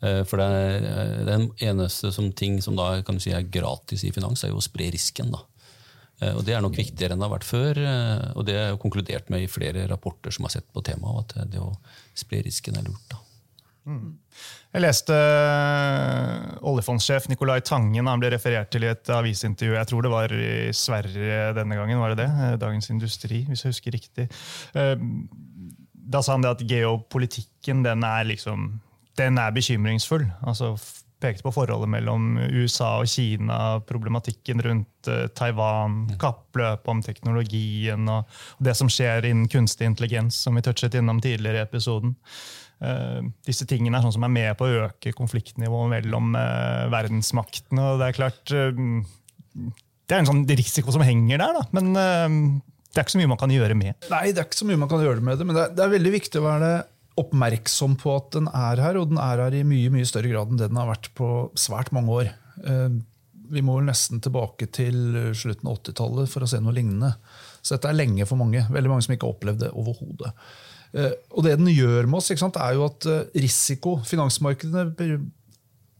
[0.00, 3.42] Eh, for det er, eh, Den eneste som ting som da kan du si er
[3.42, 5.34] gratis i finans, er jo å spre risken.
[5.34, 5.42] da.
[6.30, 7.78] Og Det er nok viktigere enn det har vært før.
[8.38, 11.50] Og det er jo konkludert med i flere rapporter som har sett på temaet, at
[11.50, 11.74] det å
[12.14, 13.23] spre risken er lurt.
[13.84, 14.14] Mm.
[14.74, 19.76] Jeg leste oljefondsjef oljefondssjef Nicolai Tangen han ble referert til i et avisintervju.
[19.76, 22.00] Jeg tror det var i Sverige denne gangen.
[22.00, 22.58] var det det?
[22.62, 24.28] Dagens Industri, hvis jeg husker riktig.
[24.74, 28.80] Da sa han det at geopolitikken den er, liksom,
[29.20, 30.26] den er bekymringsfull.
[30.42, 30.74] Altså
[31.24, 36.18] pekte på forholdet mellom USA og Kina, problematikken rundt Taiwan, mm.
[36.20, 41.22] kappløpet om teknologien og, og, det som skjer innen kunstig intelligens, som vi touchet innom
[41.24, 42.16] tidligere i episoden.
[42.84, 47.90] Uh, disse tingene er sånn som er med på å øke konfliktnivået mellom uh, verdensmaktene.
[47.94, 51.62] og Det er klart det er en sånn risiko som henger der, da.
[51.78, 54.08] men det er ikke så mye man kan gjøre med.
[54.10, 55.84] Nei, det er ikke så mye man kan gjøre med det, men det er, det
[55.86, 56.68] er veldig viktig å være
[57.20, 60.50] oppmerksom på at den er her, og den er her i mye mye større grad
[60.50, 62.30] enn det den har vært på svært mange år.
[62.66, 62.96] Eh,
[63.54, 64.96] vi må nesten tilbake til
[65.36, 67.12] slutten av 80-tallet for å se noe lignende.
[67.60, 68.64] Så dette er lenge for mange.
[68.72, 70.32] Veldig mange som ikke har opplevd det overhodet.
[70.94, 75.18] Eh, og det den gjør med oss, sant, er jo at eh, risiko Finansmarkedene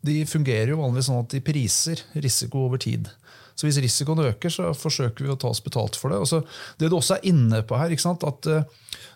[0.05, 3.09] de fungerer jo vanligvis sånn at de priser risiko over tid.
[3.55, 6.19] Så hvis risikoen øker, så forsøker vi å ta oss betalt for det.
[6.29, 6.43] Så
[6.81, 8.67] det du også er inne på her, at uh,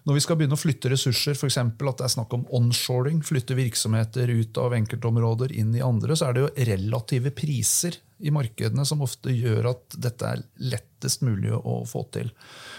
[0.06, 1.58] når vi skal begynne å flytte ressurser, f.eks.
[1.58, 6.30] at det er snakk om onshoring, flytte virksomheter ut av enkeltområder inn i andre, så
[6.30, 11.52] er det jo relative priser i markedene som ofte gjør at dette er lettest mulig
[11.54, 12.32] å få til.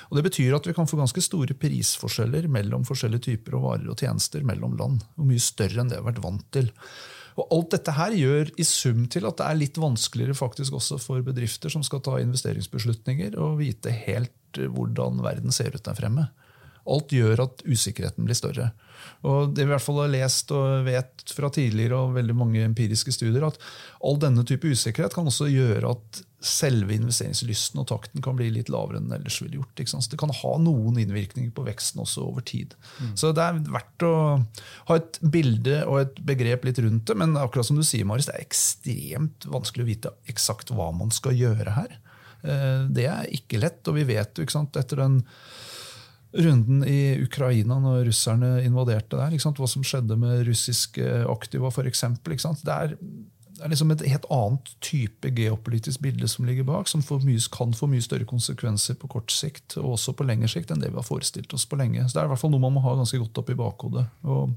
[0.10, 3.88] Og Det betyr at vi kan få ganske store prisforskjeller mellom forskjellige typer av varer
[3.92, 5.06] og tjenester mellom land.
[5.18, 6.74] og Mye større enn det vi har vært vant til.
[7.40, 11.00] Og Alt dette her gjør i sum til at det er litt vanskeligere faktisk også
[11.00, 16.28] for bedrifter som skal ta investeringsbeslutninger, og vite helt hvordan verden ser ut der fremme.
[16.90, 18.72] Alt gjør at usikkerheten blir større.
[19.28, 22.64] Og det vi i hvert fall har lest og vet fra tidligere og veldig mange
[22.66, 23.60] empiriske studier, at
[24.06, 28.70] all denne type usikkerhet kan også gjøre at selve investeringslysten og takten kan bli litt
[28.72, 29.74] lavere enn den ellers ville gjort.
[29.76, 32.78] Det kan ha noen innvirkninger på veksten også over tid.
[33.00, 33.16] Mm.
[33.20, 34.14] Så det er verdt å
[34.88, 38.30] ha et bilde og et begrep litt rundt det, men akkurat som du sier, Marius,
[38.30, 42.00] det er ekstremt vanskelig å vite eksakt hva man skal gjøre her.
[42.48, 45.20] Eh, det er ikke lett, og vi vet jo etter den
[46.34, 49.34] runden i Ukraina når russerne invaderte der.
[49.34, 52.06] Hva som skjedde med russiske aktiva, f.eks.
[52.62, 52.80] Det
[53.60, 57.74] det er liksom et helt annet type geopolitisk bilde som ligger bak, som mye, kan
[57.76, 60.96] få mye større konsekvenser på kort sikt og også på lengre sikt enn det vi
[60.96, 62.06] har forestilt oss på lenge.
[62.08, 64.06] Så Det er i hvert fall noe man må ha ganske godt opp i bakhodet.
[64.24, 64.54] Og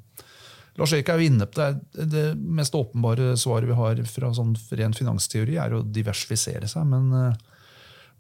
[0.78, 2.06] Lars Erik er jo inne på det.
[2.14, 6.86] Det mest åpenbare svaret vi har fra sånn ren finansteori, er å diversifisere seg.
[6.86, 7.51] men uh,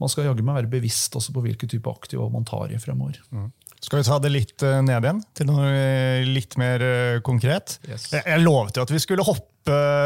[0.02, 3.20] man skal jaggu meg være bevisst også på hvilke type aktiva man tar i fremover.
[3.30, 3.50] Mm.
[3.82, 7.80] Skal vi ta det litt eh, ned igjen, til noe eh, litt mer eh, konkret?
[7.88, 8.12] Yes.
[8.14, 9.48] Jeg, jeg lovte jo at vi skulle hoppe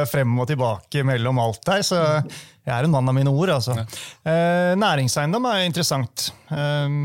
[0.09, 3.53] frem og tilbake mellom alt der, så jeg er en mann av mine ord.
[3.53, 3.77] altså.
[3.77, 3.85] Ja.
[4.33, 6.31] Eh, næringseiendom er interessant.
[6.49, 6.97] Eh,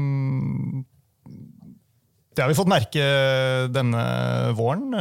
[2.32, 3.04] det har vi fått merke
[3.76, 4.02] denne
[4.56, 4.94] våren.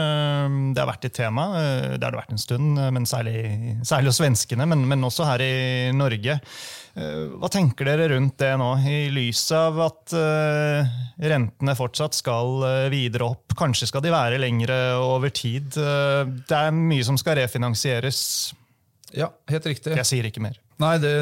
[0.74, 1.44] Det har vært et tema.
[1.94, 5.44] Det har det vært en stund, men særlig, særlig hos svenskene, men, men, også her
[5.46, 5.52] i
[5.94, 6.40] Norge.
[6.98, 12.64] Eh, hva tenker dere rundt det nå, i lys av at uh, rentene fortsatt skal
[12.64, 13.54] uh, videre opp?
[13.58, 15.70] Kanskje skal de være lengre over tid?
[15.76, 18.20] Det er mye som skal refinansieres.
[19.14, 19.94] Ja, helt riktig.
[19.98, 20.58] Jeg sier ikke mer.
[20.80, 21.14] Nei, det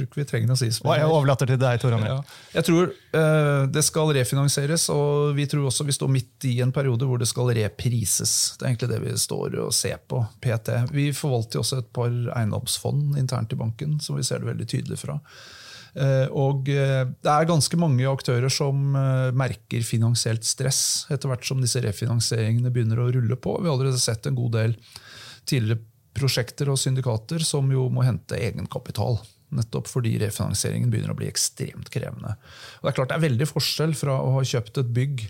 [0.00, 0.84] tror ikke vi trenger å si så.
[0.96, 2.14] Jeg overlater til deg, Tor André.
[2.14, 2.38] Ja.
[2.56, 6.72] Jeg tror uh, det skal refinansieres, og vi tror også vi står midt i en
[6.74, 8.34] periode hvor det skal reprises.
[8.56, 10.72] Det er egentlig det vi står og ser på PT.
[10.96, 15.00] Vi forvalter også et par eiendomsfond internt i banken, som vi ser det veldig tydelig
[15.02, 15.20] fra.
[15.90, 18.94] Uh, og uh, det er ganske mange aktører som
[19.36, 23.58] merker finansielt stress etter hvert som disse refinansieringene begynner å rulle på.
[23.60, 24.80] Vi har allerede sett en god del
[25.48, 25.84] tidligere
[26.16, 29.18] prosjekter og syndikater som jo må hente egenkapital.
[29.56, 32.36] Nettopp fordi refinansieringen begynner å bli ekstremt krevende.
[32.78, 35.26] Og Det er klart det er veldig forskjell fra å ha kjøpt et bygg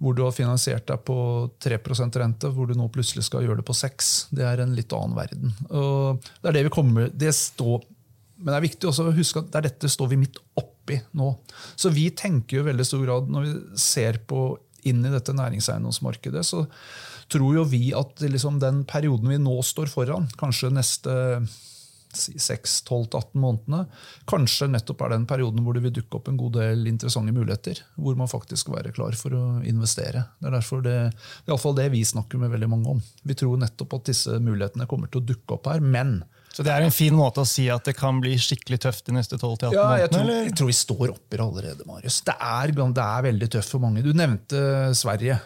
[0.00, 1.14] hvor du har finansiert deg på
[1.60, 4.94] 3% rente, hvor du nå plutselig skal gjøre det på 6 Det er en litt
[4.96, 5.52] annen verden.
[5.68, 7.84] Og det er det vi kommer, det står,
[8.40, 10.96] Men det er viktig også å huske at det er dette står vi midt oppi
[11.20, 11.34] nå.
[11.76, 14.54] Så vi tenker jo veldig stor grad, når vi ser på
[14.88, 16.64] inn i dette næringseiendomsmarkedet, så
[17.30, 21.12] tror jo vi at liksom den perioden vi nå står foran, kanskje neste
[22.16, 23.84] 6-12-18 månedene,
[24.30, 27.82] kanskje nettopp er den perioden hvor det vil dukke opp en god del interessante muligheter.
[28.00, 30.26] Hvor man faktisk skal være klar for å investere.
[30.40, 30.98] Det er derfor det,
[31.46, 33.00] det, er det vi snakker med veldig mange om.
[33.22, 35.80] Vi tror nettopp at disse mulighetene kommer til å dukke opp her.
[35.84, 36.20] men
[36.50, 39.14] så det er en fin måte å si at det kan bli skikkelig tøft de
[39.14, 42.16] neste 12-18 ja, jeg tror, jeg tror vi står oppi det allerede, Marius.
[42.26, 44.02] Det er, det er veldig tøft for mange.
[44.02, 45.38] Du nevnte Sverige.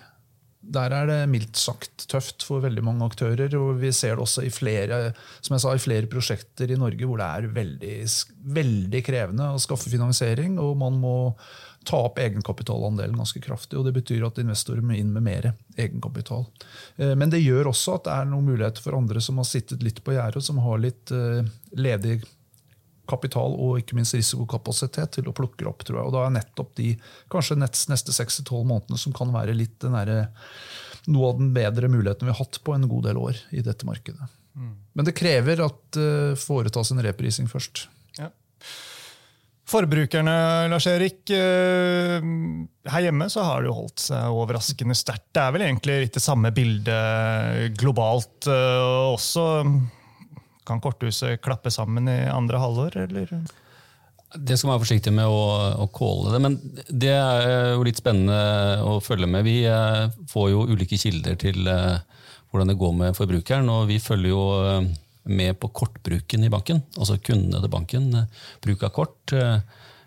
[0.74, 3.52] Der er det mildt sagt tøft for veldig mange aktører.
[3.58, 7.08] og Vi ser det også i flere, som jeg sa, i flere prosjekter i Norge
[7.08, 7.94] hvor det er veldig,
[8.58, 10.58] veldig krevende å skaffe finansiering.
[10.58, 11.16] og man må
[11.84, 13.78] ta opp egenkapitalandelen ganske kraftig.
[13.78, 16.46] og Det betyr at investorer må inn med mer egenkapital.
[16.96, 19.84] Eh, men det gjør også at det er noen muligheter for andre som har sittet
[19.84, 21.44] litt på gjerdet, som har litt eh,
[21.76, 22.40] ledig kapital
[23.06, 25.84] og ikke minst risikokapasitet til å plukke opp.
[25.84, 26.06] tror jeg.
[26.06, 26.94] Og da er nettopp de
[27.32, 30.30] kanskje neste 6-12 månedene som kan være litt den der,
[31.06, 33.86] noe av den bedre muligheten vi har hatt på en god del år i dette
[33.86, 34.30] markedet.
[34.54, 34.74] Mm.
[34.94, 37.88] Men det krever at det uh, foretas en reprising først.
[38.18, 38.30] Ja.
[39.68, 41.24] Forbrukerne, Lars Erik.
[41.30, 42.22] Uh,
[42.92, 45.26] her hjemme så har det jo holdt seg overraskende sterkt.
[45.34, 49.48] Det er vel egentlig litt det samme bildet globalt uh, også.
[50.64, 53.36] Kan korthuset klappe sammen i andre halvår, eller?
[54.34, 55.42] Det skal man være forsiktig med å,
[55.84, 56.56] å calle det, men
[56.88, 59.46] det er jo litt spennende å følge med.
[59.46, 62.00] Vi eh, får jo ulike kilder til eh,
[62.50, 64.88] hvordan det går med forbrukeren, og vi følger jo eh,
[65.30, 68.08] med på kortbruken i banken, altså kundene til banken.
[68.64, 69.32] Bruk av kort.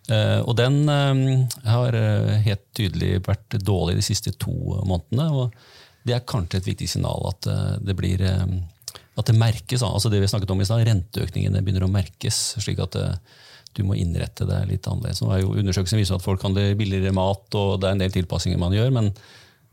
[0.08, 1.96] Og den har
[2.46, 4.54] helt tydelig vært dårlig de siste to
[4.88, 5.26] månedene.
[5.34, 7.50] og Det er kanskje et viktig signal at
[7.82, 8.22] det blir
[9.18, 9.84] at det merkes.
[9.86, 12.58] Altså det vi snakket om i stad, Renteøkningene begynner å merkes.
[12.62, 13.18] slik at eh,
[13.78, 15.22] du må innrette deg litt annerledes.
[15.22, 18.14] Nå er jo Undersøkelsen viser at folk handler billigere mat, og det er en del
[18.14, 18.94] tilpassinger man gjør.
[18.94, 19.12] men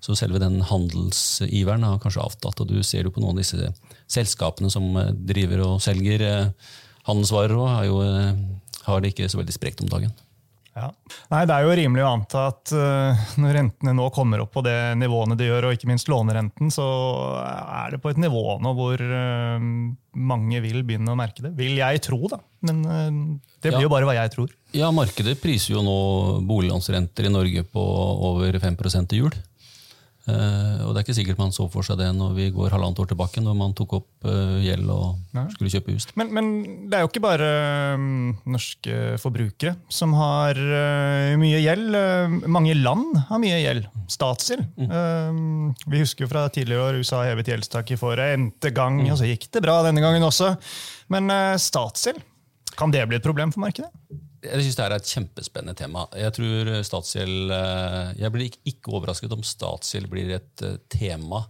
[0.04, 2.59] så selve den handelsiveren har kanskje avtatt.
[2.61, 3.70] og Du ser jo på noen av disse
[4.12, 6.74] selskapene som eh, driver og selger eh,
[7.09, 7.57] handelsvarer,
[7.88, 10.12] og har det ikke så veldig sprekt om dagen.
[10.74, 10.88] Ja.
[11.30, 14.64] Nei, Det er jo rimelig å anta at uh, når rentene nå kommer opp på
[14.66, 16.87] det nivåene de gjør, og ikke minst lånerenten, så
[17.44, 19.62] er det på et nivå nå hvor uh,
[20.14, 21.54] mange vil begynne å merke det.
[21.58, 22.40] Vil jeg tro, da.
[22.66, 23.87] Men uh, det blir ja.
[23.87, 24.54] jo bare hva jeg tror.
[24.74, 25.98] Ja, Markedet priser jo nå
[26.48, 27.84] boliglånsrenter i Norge på
[28.32, 29.42] over 5% i jul.
[30.24, 33.00] Uh, og det er ikke sikkert man så for seg det når vi går halvannet
[33.02, 35.44] år tilbake, når man tok opp uh, gjeld og Nei.
[35.52, 36.06] skulle kjøpe hus.
[36.16, 36.48] Men, men,
[36.88, 37.50] det er jo ikke bare
[37.98, 41.98] um, norske forbrukere som har uh, mye gjeld.
[42.48, 43.88] mange land har mye gjeld.
[44.10, 44.64] Statsgjeld.
[44.78, 45.72] Mm.
[45.90, 49.10] vi husker jo fra tidligere år USA hevet gjeldstaket for n-te gang, mm.
[49.12, 50.54] og så gikk det bra denne gangen også.
[51.12, 51.28] Men
[51.60, 52.20] statsgjeld,
[52.78, 53.92] kan det bli et problem for markedet?
[54.44, 56.04] Jeg synes Det er et kjempespennende tema.
[56.20, 61.46] Jeg tror statsgjeld, eh, jeg blir ikke overrasket om statsgjeld blir et eh, tema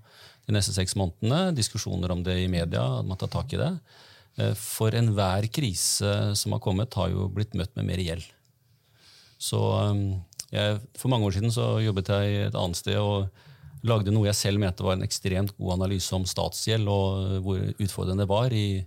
[0.46, 1.54] de neste seks månedene.
[1.56, 3.72] Diskusjoner om det i media, at man tar tak i det.
[4.38, 8.26] Eh, for enhver krise som har kommet, har jo blitt møtt med mer gjeld.
[9.38, 9.58] Så
[10.54, 13.26] jeg, For mange år siden så jobbet jeg et annet sted og
[13.84, 18.22] lagde noe jeg selv mente var en ekstremt god analyse om statsgjeld, og hvor utfordrende
[18.22, 18.84] det var i,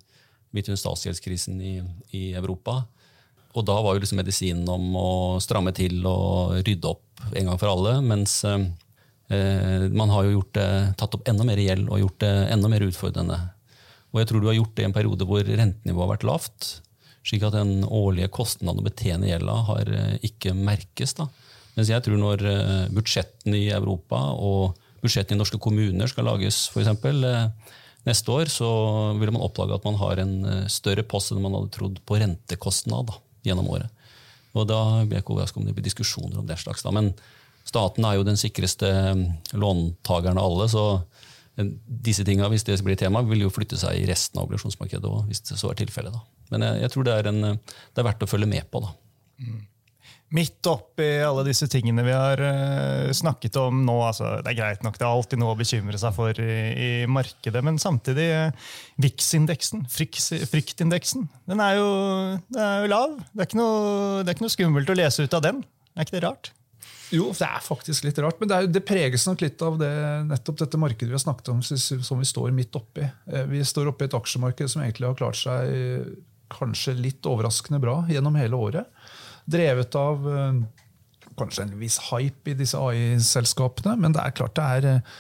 [0.56, 1.82] midt under statsgjeldskrisen i,
[2.16, 2.86] i Europa.
[3.58, 5.10] Og da var jo liksom medisinen om å
[5.42, 7.96] stramme til og rydde opp en gang for alle.
[8.06, 10.68] Mens eh, man har jo det,
[11.00, 13.40] tatt opp enda mer gjeld og gjort det enda mer utfordrende.
[14.14, 16.70] Og jeg tror du har gjort det i en periode hvor rentenivået har vært lavt.
[17.28, 21.18] Slik at den årlige kostnaden å betjene gjelda har eh, ikke merkes.
[21.18, 21.28] da.
[21.76, 26.68] Mens jeg tror når eh, budsjettene i Europa og budsjettene i norske kommuner skal lages,
[26.72, 26.94] f.eks.
[26.94, 27.76] Eh,
[28.08, 28.70] neste år, så
[29.20, 30.36] vil man oppdage at man har en
[30.72, 33.10] større post enn man hadde trodd på rentekostnad.
[33.10, 34.06] da gjennom året.
[34.58, 36.84] Og da blir jeg ikke overrasket om det blir diskusjoner om det slags.
[36.86, 36.94] Da.
[36.96, 37.12] Men
[37.68, 39.26] staten er jo den sikreste mm,
[39.62, 40.86] låntakeren av alle, så
[41.60, 41.72] eh,
[42.08, 45.26] disse tinga, hvis det blir tema, vil jo flytte seg i resten av obligasjonsmarkedet òg,
[45.30, 46.16] hvis det så er tilfellet.
[46.54, 48.86] Men jeg, jeg, tror det er, en, det er verdt å følge med på.
[48.86, 48.94] da.
[49.44, 49.66] Mm
[50.36, 54.84] midt oppi alle disse tingene vi har uh, snakket om nå altså, Det er greit
[54.84, 58.68] nok, det er alltid noe å bekymre seg for i, i markedet, men samtidig uh,
[59.04, 61.90] VIX-indeksen, fryktindeksen, den er, jo,
[62.52, 63.18] den er jo lav.
[63.32, 63.82] Det er, noe,
[64.22, 65.62] det er, ikke noe, skummelt å lese ut av den.
[65.96, 66.52] Er ikke det rart?
[67.14, 69.92] Jo, det er faktisk litt rart, men det, er, det preges nok litt av det,
[70.28, 73.06] nettopp dette markedet vi har snakket om, som vi står midt oppi.
[73.32, 76.18] Eh, vi står oppi et aksjemarked som egentlig har klart seg
[76.52, 79.16] kanskje litt overraskende bra gjennom hele året
[79.48, 80.60] drevet av eh,
[81.38, 85.18] kanskje en viss hype i disse AI-selskapene, men det er klart det er eh,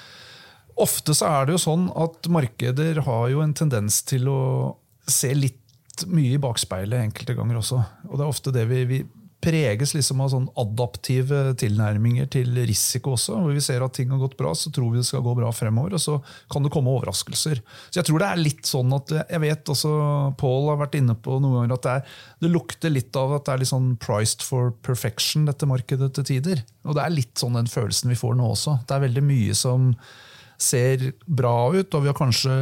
[0.78, 4.42] Ofte så er det jo sånn at markeder har jo en tendens til å
[5.10, 7.80] se litt mye i bakspeilet enkelte ganger også.
[8.06, 9.00] Og det er ofte det vi, vi
[9.43, 13.36] preges liksom av sånn adaptive tilnærminger til risiko også.
[13.38, 15.52] hvor Vi ser at ting har gått bra, så tror vi det skal gå bra
[15.54, 15.93] fremover.
[15.97, 16.15] Og så
[16.52, 17.62] kan det komme overraskelser.
[17.89, 19.91] Så jeg tror det er litt sånn at jeg vet også
[20.41, 23.45] Paul har vært inne på noen ganger at det, er, det lukter litt av at
[23.45, 26.65] det er litt sånn priced for perfection, dette markedet til tider.
[26.88, 28.80] Og det er litt sånn den følelsen vi får nå også.
[28.89, 29.91] Det er veldig mye som
[30.58, 32.58] ser bra ut, og vi har kanskje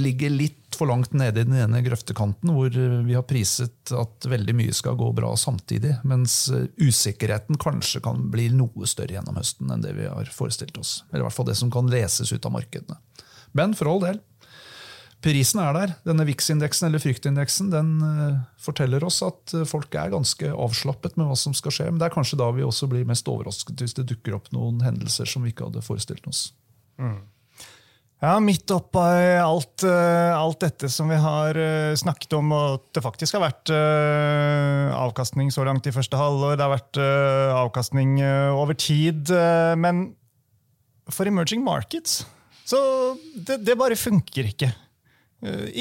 [0.00, 4.54] ligger litt for langt nede i den ene grøftekanten, hvor vi har priset at veldig
[4.58, 6.46] mye skal gå bra samtidig, mens
[6.80, 11.00] usikkerheten kanskje kan bli noe større gjennom høsten enn det vi har forestilt oss.
[11.10, 12.98] Eller i hvert fall det som kan leses ut av markedene.
[13.56, 14.20] Men for all del,
[15.22, 15.94] prisen er der.
[16.08, 21.36] Denne VIX-indeksen eller fryktindeksen den uh, forteller oss at folk er ganske avslappet med hva
[21.38, 21.90] som skal skje.
[21.90, 24.82] Men det er kanskje da vi også blir mest overrasket hvis det dukker opp noen
[24.84, 26.48] hendelser som vi ikke hadde forestilt oss.
[27.00, 27.20] Mm.
[28.22, 29.02] Ja, Midt oppi
[29.42, 33.48] alt, eh, alt, dette som vi har eh, snakket om, og at det faktisk har
[33.48, 33.72] vært
[34.94, 37.00] avkastning så langt i første halvår, det har vært
[37.58, 38.20] avkastning
[38.54, 39.32] over tid,
[39.80, 40.12] men
[41.10, 42.22] for emerging markets
[42.68, 42.78] så
[43.34, 44.68] det, det bare funker ikke.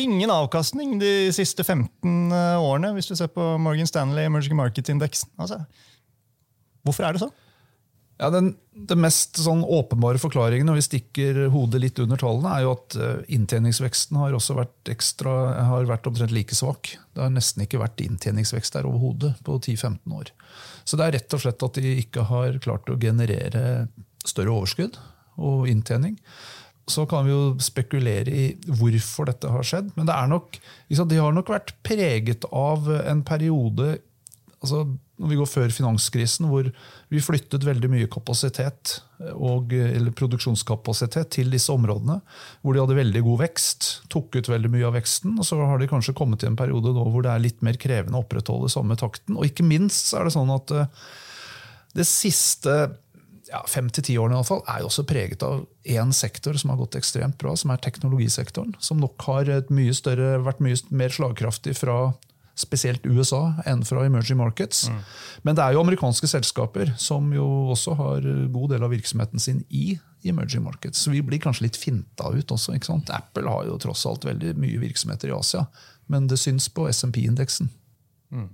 [0.02, 5.30] Ingen avkastning de siste 15 årene, hvis du ser på Morgan Stanley Emerging Market-indeksen.
[5.38, 5.62] Altså,
[6.82, 7.36] hvorfor er det sånn?
[8.22, 12.68] Ja, den, den mest sånn åpenbare forklaringen når vi stikker hodet litt under tallene, er
[12.68, 15.34] jo at uh, inntjeningsveksten har også vært ekstra,
[15.72, 16.94] har vært omtrent like svak.
[17.16, 20.30] Det har nesten ikke vært inntjeningsvekst der overhodet på 10-15 år.
[20.86, 23.88] Så det er rett og slett at de ikke har klart å generere
[24.22, 25.02] større overskudd
[25.42, 26.20] og inntjening.
[26.92, 31.18] Så kan vi jo spekulere i hvorfor dette har skjedd, men det er nok, de
[31.18, 33.96] har nok vært preget av en periode
[34.62, 34.86] altså,
[35.22, 36.68] når vi går før finanskrisen, hvor
[37.14, 38.96] vi flyttet veldig mye kapasitet
[39.36, 42.18] og, eller produksjonskapasitet til disse områdene,
[42.62, 45.82] hvor de hadde veldig god vekst, tok ut veldig mye av veksten, og så har
[45.82, 48.98] de kanskje kommet til en periode hvor det er litt mer krevende å opprettholde samme
[49.00, 49.38] takten.
[49.38, 50.90] Og ikke minst er det sånn at eh,
[52.00, 52.80] det siste
[53.52, 56.58] ja, fem til ti årene i alle fall, er jo også preget av én sektor
[56.58, 58.74] som har gått ekstremt bra, som er teknologisektoren.
[58.82, 62.14] Som nok har mye større, vært mye mer slagkraftig fra
[62.62, 64.86] spesielt USA enn fra emerging markets.
[64.90, 65.02] Mm.
[65.48, 69.64] Men det er jo amerikanske selskaper som jo også har god del av virksomheten sin
[69.70, 69.98] i
[70.28, 71.02] emerging markets.
[71.02, 72.76] Så vi blir kanskje litt finta ut også.
[72.78, 73.12] ikke sant?
[73.14, 75.66] Apple har jo tross alt veldig mye virksomheter i Asia,
[76.12, 77.72] men det syns på SMP-indeksen.
[78.32, 78.50] Mm.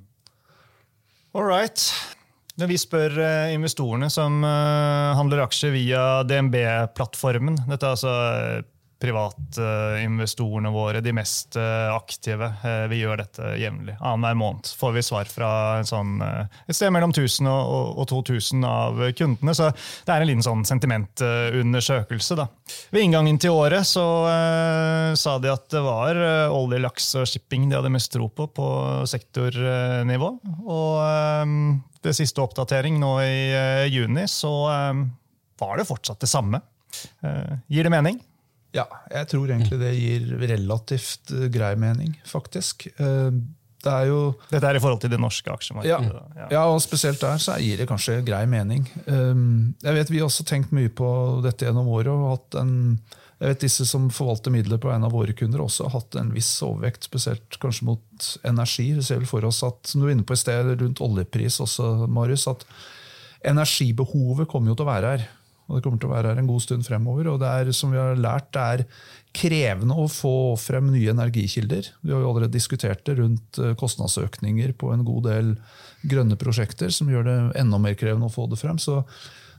[1.38, 1.82] All right.
[2.58, 8.64] Når vi spør eh, investorene som eh, handler aksjer via DNB-plattformen Dette er altså eh,
[9.02, 11.58] privatinvestorene våre, de mest
[11.94, 12.50] aktive.
[12.90, 13.94] Vi gjør dette jevnlig.
[14.00, 15.50] Annenhver måned får vi svar fra
[15.86, 19.54] sånn, et sted mellom 1000 og 2000 av kundene.
[19.58, 19.70] Så
[20.08, 22.40] det er en liten sånn sentimentundersøkelse.
[22.40, 22.48] Da.
[22.94, 26.20] Ved inngangen til året så uh, sa de at det var
[26.54, 28.68] olje, laks og shipping de hadde mest tro på på
[29.10, 30.32] sektornivå.
[30.66, 33.38] Og uh, det siste oppdatering nå i
[33.92, 35.06] juni, så uh,
[35.60, 36.62] var det fortsatt det samme.
[37.22, 38.20] Uh, gir det mening?
[38.76, 42.90] Ja, jeg tror egentlig det gir relativt grei mening, faktisk.
[42.98, 46.10] Det er jo Dette er i forhold til det norske aksjemarkedet?
[46.10, 46.48] Ja, ja.
[46.52, 48.84] ja, og spesielt der så gir det kanskje grei mening.
[49.08, 51.08] Jeg vet Vi har også tenkt mye på
[51.46, 52.76] dette gjennom året og hatt en
[53.38, 56.32] jeg vet Disse som forvalter midler på en av våre kunder, også har hatt en
[56.34, 58.88] viss overvekt, spesielt kanskje mot energi.
[58.98, 61.60] Vi ser vel for oss at, som du var inne på i sted, rundt oljepris
[61.62, 62.66] også, Marius, at
[63.46, 65.28] energibehovet kommer jo til å være her.
[65.68, 67.28] Og det kommer til å være her en god stund fremover.
[67.32, 68.86] Og det er, som vi har lært, det er
[69.38, 71.92] krevende å få frem nye energikilder.
[72.02, 75.52] Vi har jo allerede diskutert det rundt eh, kostnadsøkninger på en god del
[76.08, 78.80] grønne prosjekter, som gjør det enda mer krevende å få det frem.
[78.82, 79.02] Så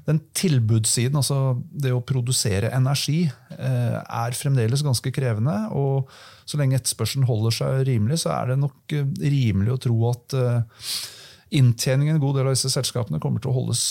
[0.08, 3.26] den tilbudssiden, altså det å produsere energi,
[3.58, 5.58] eh, er fremdeles ganske krevende.
[5.76, 6.08] Og
[6.48, 10.40] så lenge etterspørselen holder seg rimelig, så er det nok eh, rimelig å tro at
[11.50, 13.82] inntjeningen en god del av disse selskapene kommer til å holdes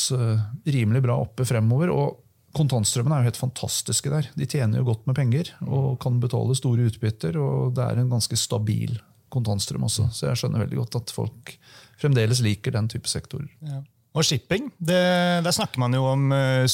[0.67, 1.91] rimelig bra oppe fremover.
[1.93, 2.23] og
[2.57, 4.29] Kontantstrømmene er jo helt fantastiske der.
[4.37, 7.37] De tjener jo godt med penger og kan betale store utbytter.
[7.37, 8.95] og Det er en ganske stabil
[9.33, 10.07] kontantstrøm også.
[10.15, 11.53] Så jeg skjønner veldig godt at folk
[12.01, 13.49] fremdeles liker den type sektorer.
[13.65, 13.81] Ja.
[14.17, 14.97] Og shipping, det,
[15.45, 16.65] der snakker man jo om uh.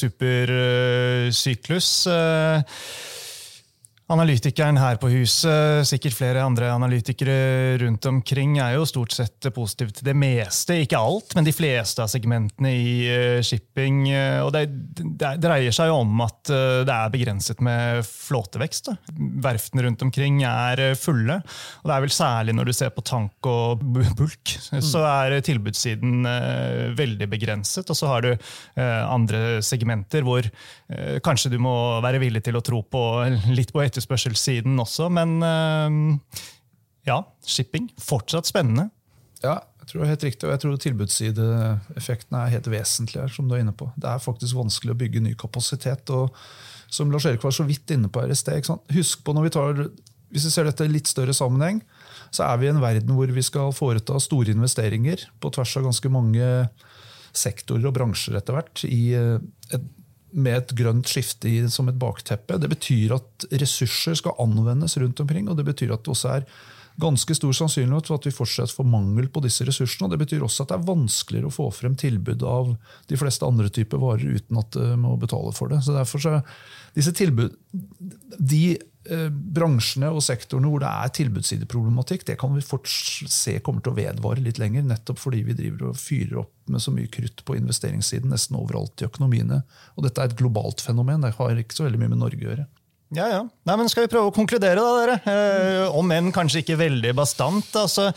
[2.07, 2.63] Uh,
[4.13, 9.89] Analytikeren her på huset, sikkert flere andre analytikere rundt omkring, er jo stort sett positive
[9.95, 14.03] til det meste, ikke alt, men de fleste av segmentene i eh, shipping.
[14.13, 14.67] Eh, og det,
[15.41, 18.91] dreier seg jo om at eh, det er begrenset med flåtevekst.
[19.41, 21.39] Verftene rundt omkring er fulle.
[21.81, 26.27] og det er vel særlig når du ser på tank og bulk, så er tilbudssiden
[26.97, 27.89] veldig begrenset.
[27.89, 28.31] Og så har du
[28.77, 30.45] andre segmenter hvor
[31.25, 33.03] kanskje du må være villig til å tro på
[33.57, 35.09] litt på etterspørselssiden også.
[35.13, 36.49] Men eh,
[37.07, 37.89] ja, shipping.
[38.01, 38.89] Fortsatt spennende.
[39.43, 43.27] Ja, jeg tror det er helt riktig, og jeg tror tilbudssideeffekten er helt vesentlig her.
[43.31, 43.89] som du er inne på.
[43.99, 46.09] Det er faktisk vanskelig å bygge ny kapasitet.
[46.09, 46.31] og
[46.87, 48.63] Som Lars Erik var så vidt inne på her i sted.
[48.95, 49.89] Husk på når vi tar,
[50.33, 51.83] Hvis vi ser dette i litt større sammenheng,
[52.31, 55.83] så er vi i en verden hvor vi skal foreta store investeringer på tvers av
[55.83, 56.69] ganske mange
[57.33, 58.83] sektorer og bransjer etter hvert.
[58.83, 59.37] i eh,
[59.69, 59.83] et
[60.33, 62.59] med et grønt skifte i, som et bakteppe.
[62.61, 66.47] Det betyr at ressurser skal anvendes rundt omkring, og det betyr at det også er
[67.01, 70.05] ganske stor sannsynlighet for at vi fortsatt får mangel på disse ressursene.
[70.05, 72.75] og Det betyr også at det er vanskeligere å få frem tilbud av
[73.09, 75.81] de fleste andre typer varer uten at det må betale for det.
[75.85, 76.39] Så derfor så
[76.93, 77.57] disse tilbud,
[78.37, 78.92] De Eh,
[79.29, 83.97] bransjene og sektorene hvor det er tilbudssideproblematikk, det kan vi fort se kommer til å
[83.97, 84.85] vedvare litt lenger.
[84.87, 89.03] Nettopp fordi vi driver og fyrer opp med så mye krutt på investeringssiden nesten overalt
[89.03, 89.63] i økonomiene.
[89.97, 91.25] Og dette er et globalt fenomen.
[91.25, 92.69] Det har ikke så veldig mye med Norge å gjøre.
[93.13, 93.43] Ja, ja.
[93.67, 95.19] Nei, men Skal vi prøve å konkludere, da, dere?
[95.29, 97.69] Eh, om enn kanskje ikke veldig bastant.
[97.77, 98.09] altså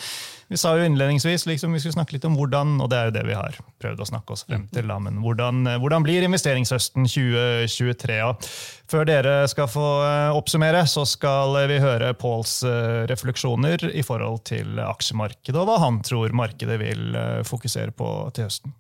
[0.49, 3.15] vi sa jo innledningsvis liksom, vi skulle snakke litt om hvordan, og det er jo
[3.17, 4.87] det vi har prøvd å snakke oss frem til.
[4.87, 8.21] Da, men hvordan, eh, hvordan blir investeringshøsten 2023?
[8.29, 8.47] Og
[8.91, 14.45] før dere skal få eh, oppsummere, så skal vi høre Påls eh, refleksjoner i forhold
[14.53, 18.77] til aksjemarkedet, og hva han tror markedet vil fokusere på til høsten.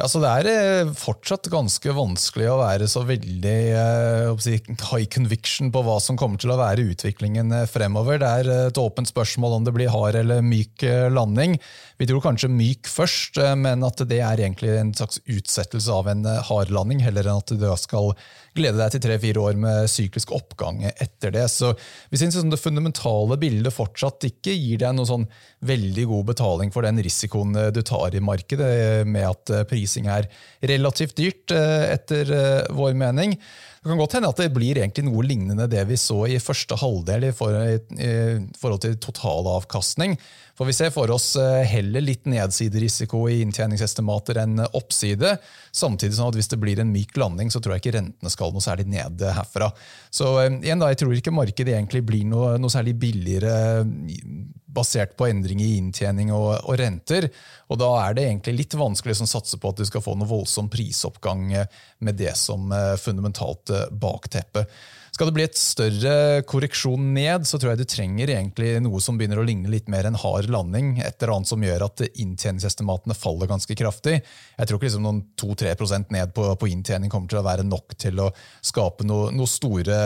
[0.00, 4.46] Ja, Det er eh, fortsatt ganske vanskelig å være så veldig eh,
[4.88, 8.16] high conviction på hva som kommer til å være utviklingen eh, fremover.
[8.22, 10.80] Det er et åpent spørsmål om det blir hard eller myk
[11.12, 11.58] landing.
[12.00, 16.24] Vi tror kanskje myk først, men at det er egentlig en slags utsettelse av en
[16.48, 18.14] hard landing, heller enn at du skal
[18.56, 21.44] glede deg til tre-fire år med syklisk oppgang etter det.
[21.52, 21.74] Så
[22.10, 25.28] Vi syns det fundamentale bildet fortsatt ikke gir deg noen sånn
[25.62, 30.28] veldig god betaling for den risikoen du tar i markedet, med at pris prising er
[30.62, 33.36] relativt dyrt, eh, etter eh, vår mening.
[33.82, 36.76] Det kan godt hende at det blir egentlig noe lignende det vi så i første
[36.78, 40.14] halvdel i forhold til totalavkastning.
[40.54, 45.34] For vi ser for oss eh, heller litt nedsiderisiko i inntjeningsestimater enn oppside.
[45.74, 48.54] Samtidig som at hvis det blir en myk landing, så tror jeg ikke rentene skal
[48.54, 49.72] noe særlig ned herfra.
[50.14, 53.56] Så igjen da, jeg tror ikke markedet egentlig blir noe, noe særlig billigere
[54.72, 57.28] basert på endring i inntjening og, og, renter.
[57.72, 60.30] Og da er det egentlig litt vanskelig å satse på at du skal få noe
[60.30, 64.66] voldsom prisoppgang med det som eh, fundamentalt eh, bakteppe.
[65.12, 66.12] Skal det bli et større
[66.48, 70.06] korreksjon ned, så tror jeg du trenger egentlig noe som begynner å ligne litt mer
[70.08, 70.94] en hard landing.
[71.04, 74.22] Et eller annet som gjør at inntjeningsestimatene faller ganske kraftig.
[74.56, 77.92] Jeg tror ikke liksom noen 2-3% ned på, på, inntjening kommer til å være nok
[78.00, 78.30] til å
[78.64, 79.98] skape noen noe store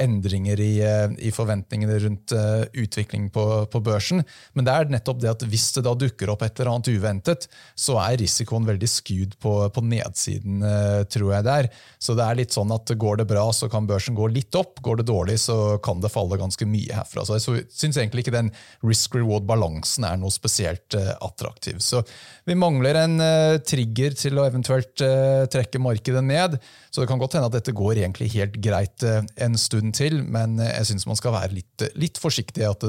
[0.00, 4.24] endringer i, eh, i forventningene rundt uh, utvikling på, på, børsen.
[4.56, 7.44] Men det er nettopp det at hvis det da dukker opp et eller annet uventet,
[7.76, 11.70] så er risikoen veldig skewed på, på nedsiden, uh, tror jeg det er.
[12.00, 14.80] Så det er litt sånn at går det bra, så kan børsen gå litt opp.
[14.84, 17.24] Går det dårlig, så kan det falle ganske mye herfra.
[17.26, 18.52] Så jeg syns egentlig ikke den
[18.86, 21.80] risk-reward-balansen er noe spesielt uh, attraktiv.
[21.84, 22.02] Så
[22.48, 26.56] vi mangler en uh, trigger til å eventuelt uh, trekke markedet ned.
[26.90, 30.58] Så det kan godt hende at dette går egentlig helt greit en stund til, men
[30.62, 32.66] jeg syns man skal være litt, litt forsiktig.
[32.66, 32.82] at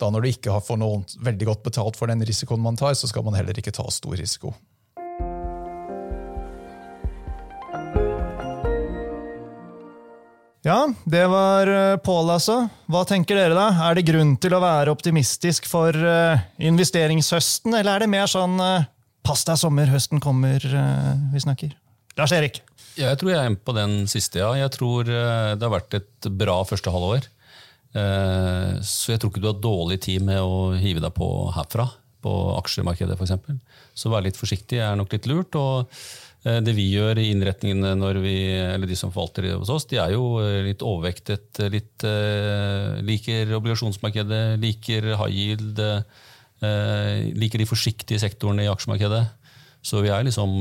[0.00, 3.08] da når du ikke får noe veldig godt betalt for den risikoen man tar, så
[3.10, 4.54] skal man heller ikke ta stor risiko.
[10.60, 12.56] Ja, det var eh, Pål, altså.
[12.92, 13.70] Hva tenker dere, da?
[13.88, 18.60] Er det grunn til å være optimistisk for uh, investeringshøsten, eller er det mer sånn
[18.60, 18.84] uh,
[19.24, 20.60] pass deg sommer, høsten kommer,
[21.32, 21.72] vi snakker?
[22.20, 22.60] Lars Erik?
[22.98, 24.50] Jeg tror jeg er på den siste, ja.
[24.58, 27.28] Jeg tror det har vært et bra første halvår.
[28.84, 31.86] Så jeg tror ikke du har dårlig tid med å hive deg på herfra,
[32.24, 33.62] på aksjemarkedet f.eks.
[33.94, 35.56] Så vær litt forsiktig er nok litt lurt.
[35.56, 39.84] og Eh, det vi gjør i innretningene når vi, eller de som forvalter hos oss,
[39.90, 41.60] de er jo eh, litt overvektet.
[41.72, 45.84] Litt, uh, liker obligasjonsmarkedet, liker high yield,
[46.60, 49.22] liker de forsiktige sektorene i aksjemarkedet.
[49.80, 50.58] Så vi er liksom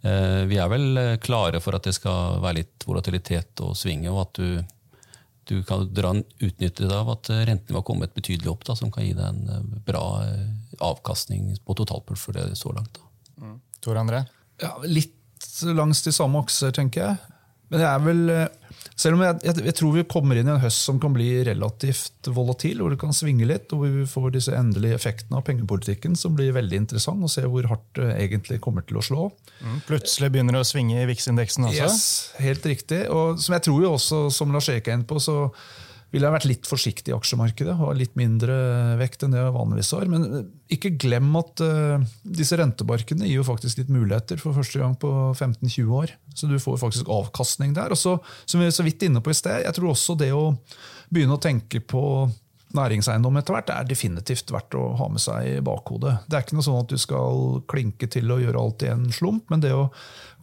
[0.00, 4.40] Vi er vel klare for at det skal være litt volatilitet og svinge, og at
[4.40, 4.48] du,
[5.52, 9.12] du kan dra utnytte av at rentene var kommet betydelig opp, da, som kan gi
[9.16, 10.06] deg en bra
[10.80, 12.96] avkastning på totalporteføljen så langt.
[12.96, 13.44] Da.
[13.44, 13.60] Mm.
[13.84, 14.24] Tor André?
[14.62, 15.12] Ja, litt
[15.74, 17.34] langs de samme akser, tenker jeg.
[17.72, 20.52] Men det er vel eh, Selv om jeg, jeg, jeg, tror vi kommer inn i
[20.52, 24.28] en høst som kan bli relativt volatil, hvor det kan svinge litt, og vi får
[24.36, 28.60] disse endelige effektene av pengepolitikken, som blir veldig interessant å se hvor hardt det egentlig
[28.62, 29.24] kommer til å slå.
[29.64, 31.88] Mm, plutselig begynner det å svinge i VIX-indeksen også?
[31.88, 32.04] Yes,
[32.44, 33.00] helt riktig.
[33.10, 35.48] Og som jeg tror jo også, som Lars Eke er inne på, så
[36.14, 37.74] ville jeg vært litt forsiktig i aksjemarkedet.
[37.74, 38.54] Ha litt mindre
[39.00, 40.06] vekt enn det jeg vanligvis har.
[40.12, 40.44] Men eh,
[40.76, 42.04] ikke glem at uh,
[42.38, 46.14] disse rentebarkene gir jo faktisk litt muligheter for første gang på 15-20 år.
[46.38, 47.90] Så du får faktisk avkastning der.
[47.94, 48.14] Og så,
[48.46, 50.52] som vi er så vidt inne på i sted, jeg tror også det å
[51.10, 52.04] begynne å tenke på
[52.76, 56.16] næringseiendom etter hvert er definitivt verdt å ha med seg i bakhodet.
[56.28, 59.08] Det er ikke noe sånn at du skal klinke til å gjøre alt i en
[59.14, 59.88] slump, men det å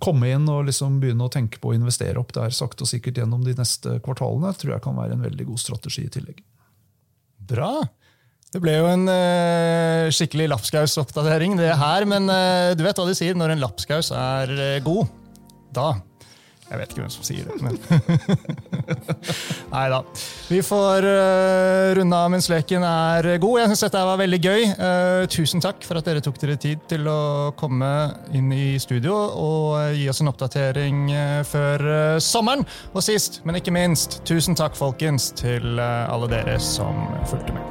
[0.01, 3.21] komme inn og liksom begynne å tenke på å investere opp der sakte og sikkert
[3.21, 6.43] gjennom de neste kvartalene, tror jeg kan være en veldig god strategi i tillegg.
[7.51, 7.73] Bra.
[8.51, 12.07] Det ble jo en uh, skikkelig lapskausoppdatering, det her.
[12.09, 15.11] Men uh, du vet hva de sier, når en lapskaus er uh, god,
[15.71, 15.93] da
[16.71, 17.75] jeg vet ikke hvem som sier det, men
[19.73, 19.99] Nei da.
[20.47, 23.59] Vi får uh, runde av mens leken er god.
[23.61, 24.63] Jeg syns dette var veldig gøy.
[24.79, 27.91] Uh, tusen takk for at dere tok dere tid til å komme
[28.35, 31.87] inn i studio og gi oss en oppdatering uh, før
[32.23, 32.65] sommeren.
[32.95, 37.70] Og sist, men ikke minst, tusen takk, folkens, til alle dere som fulgte med.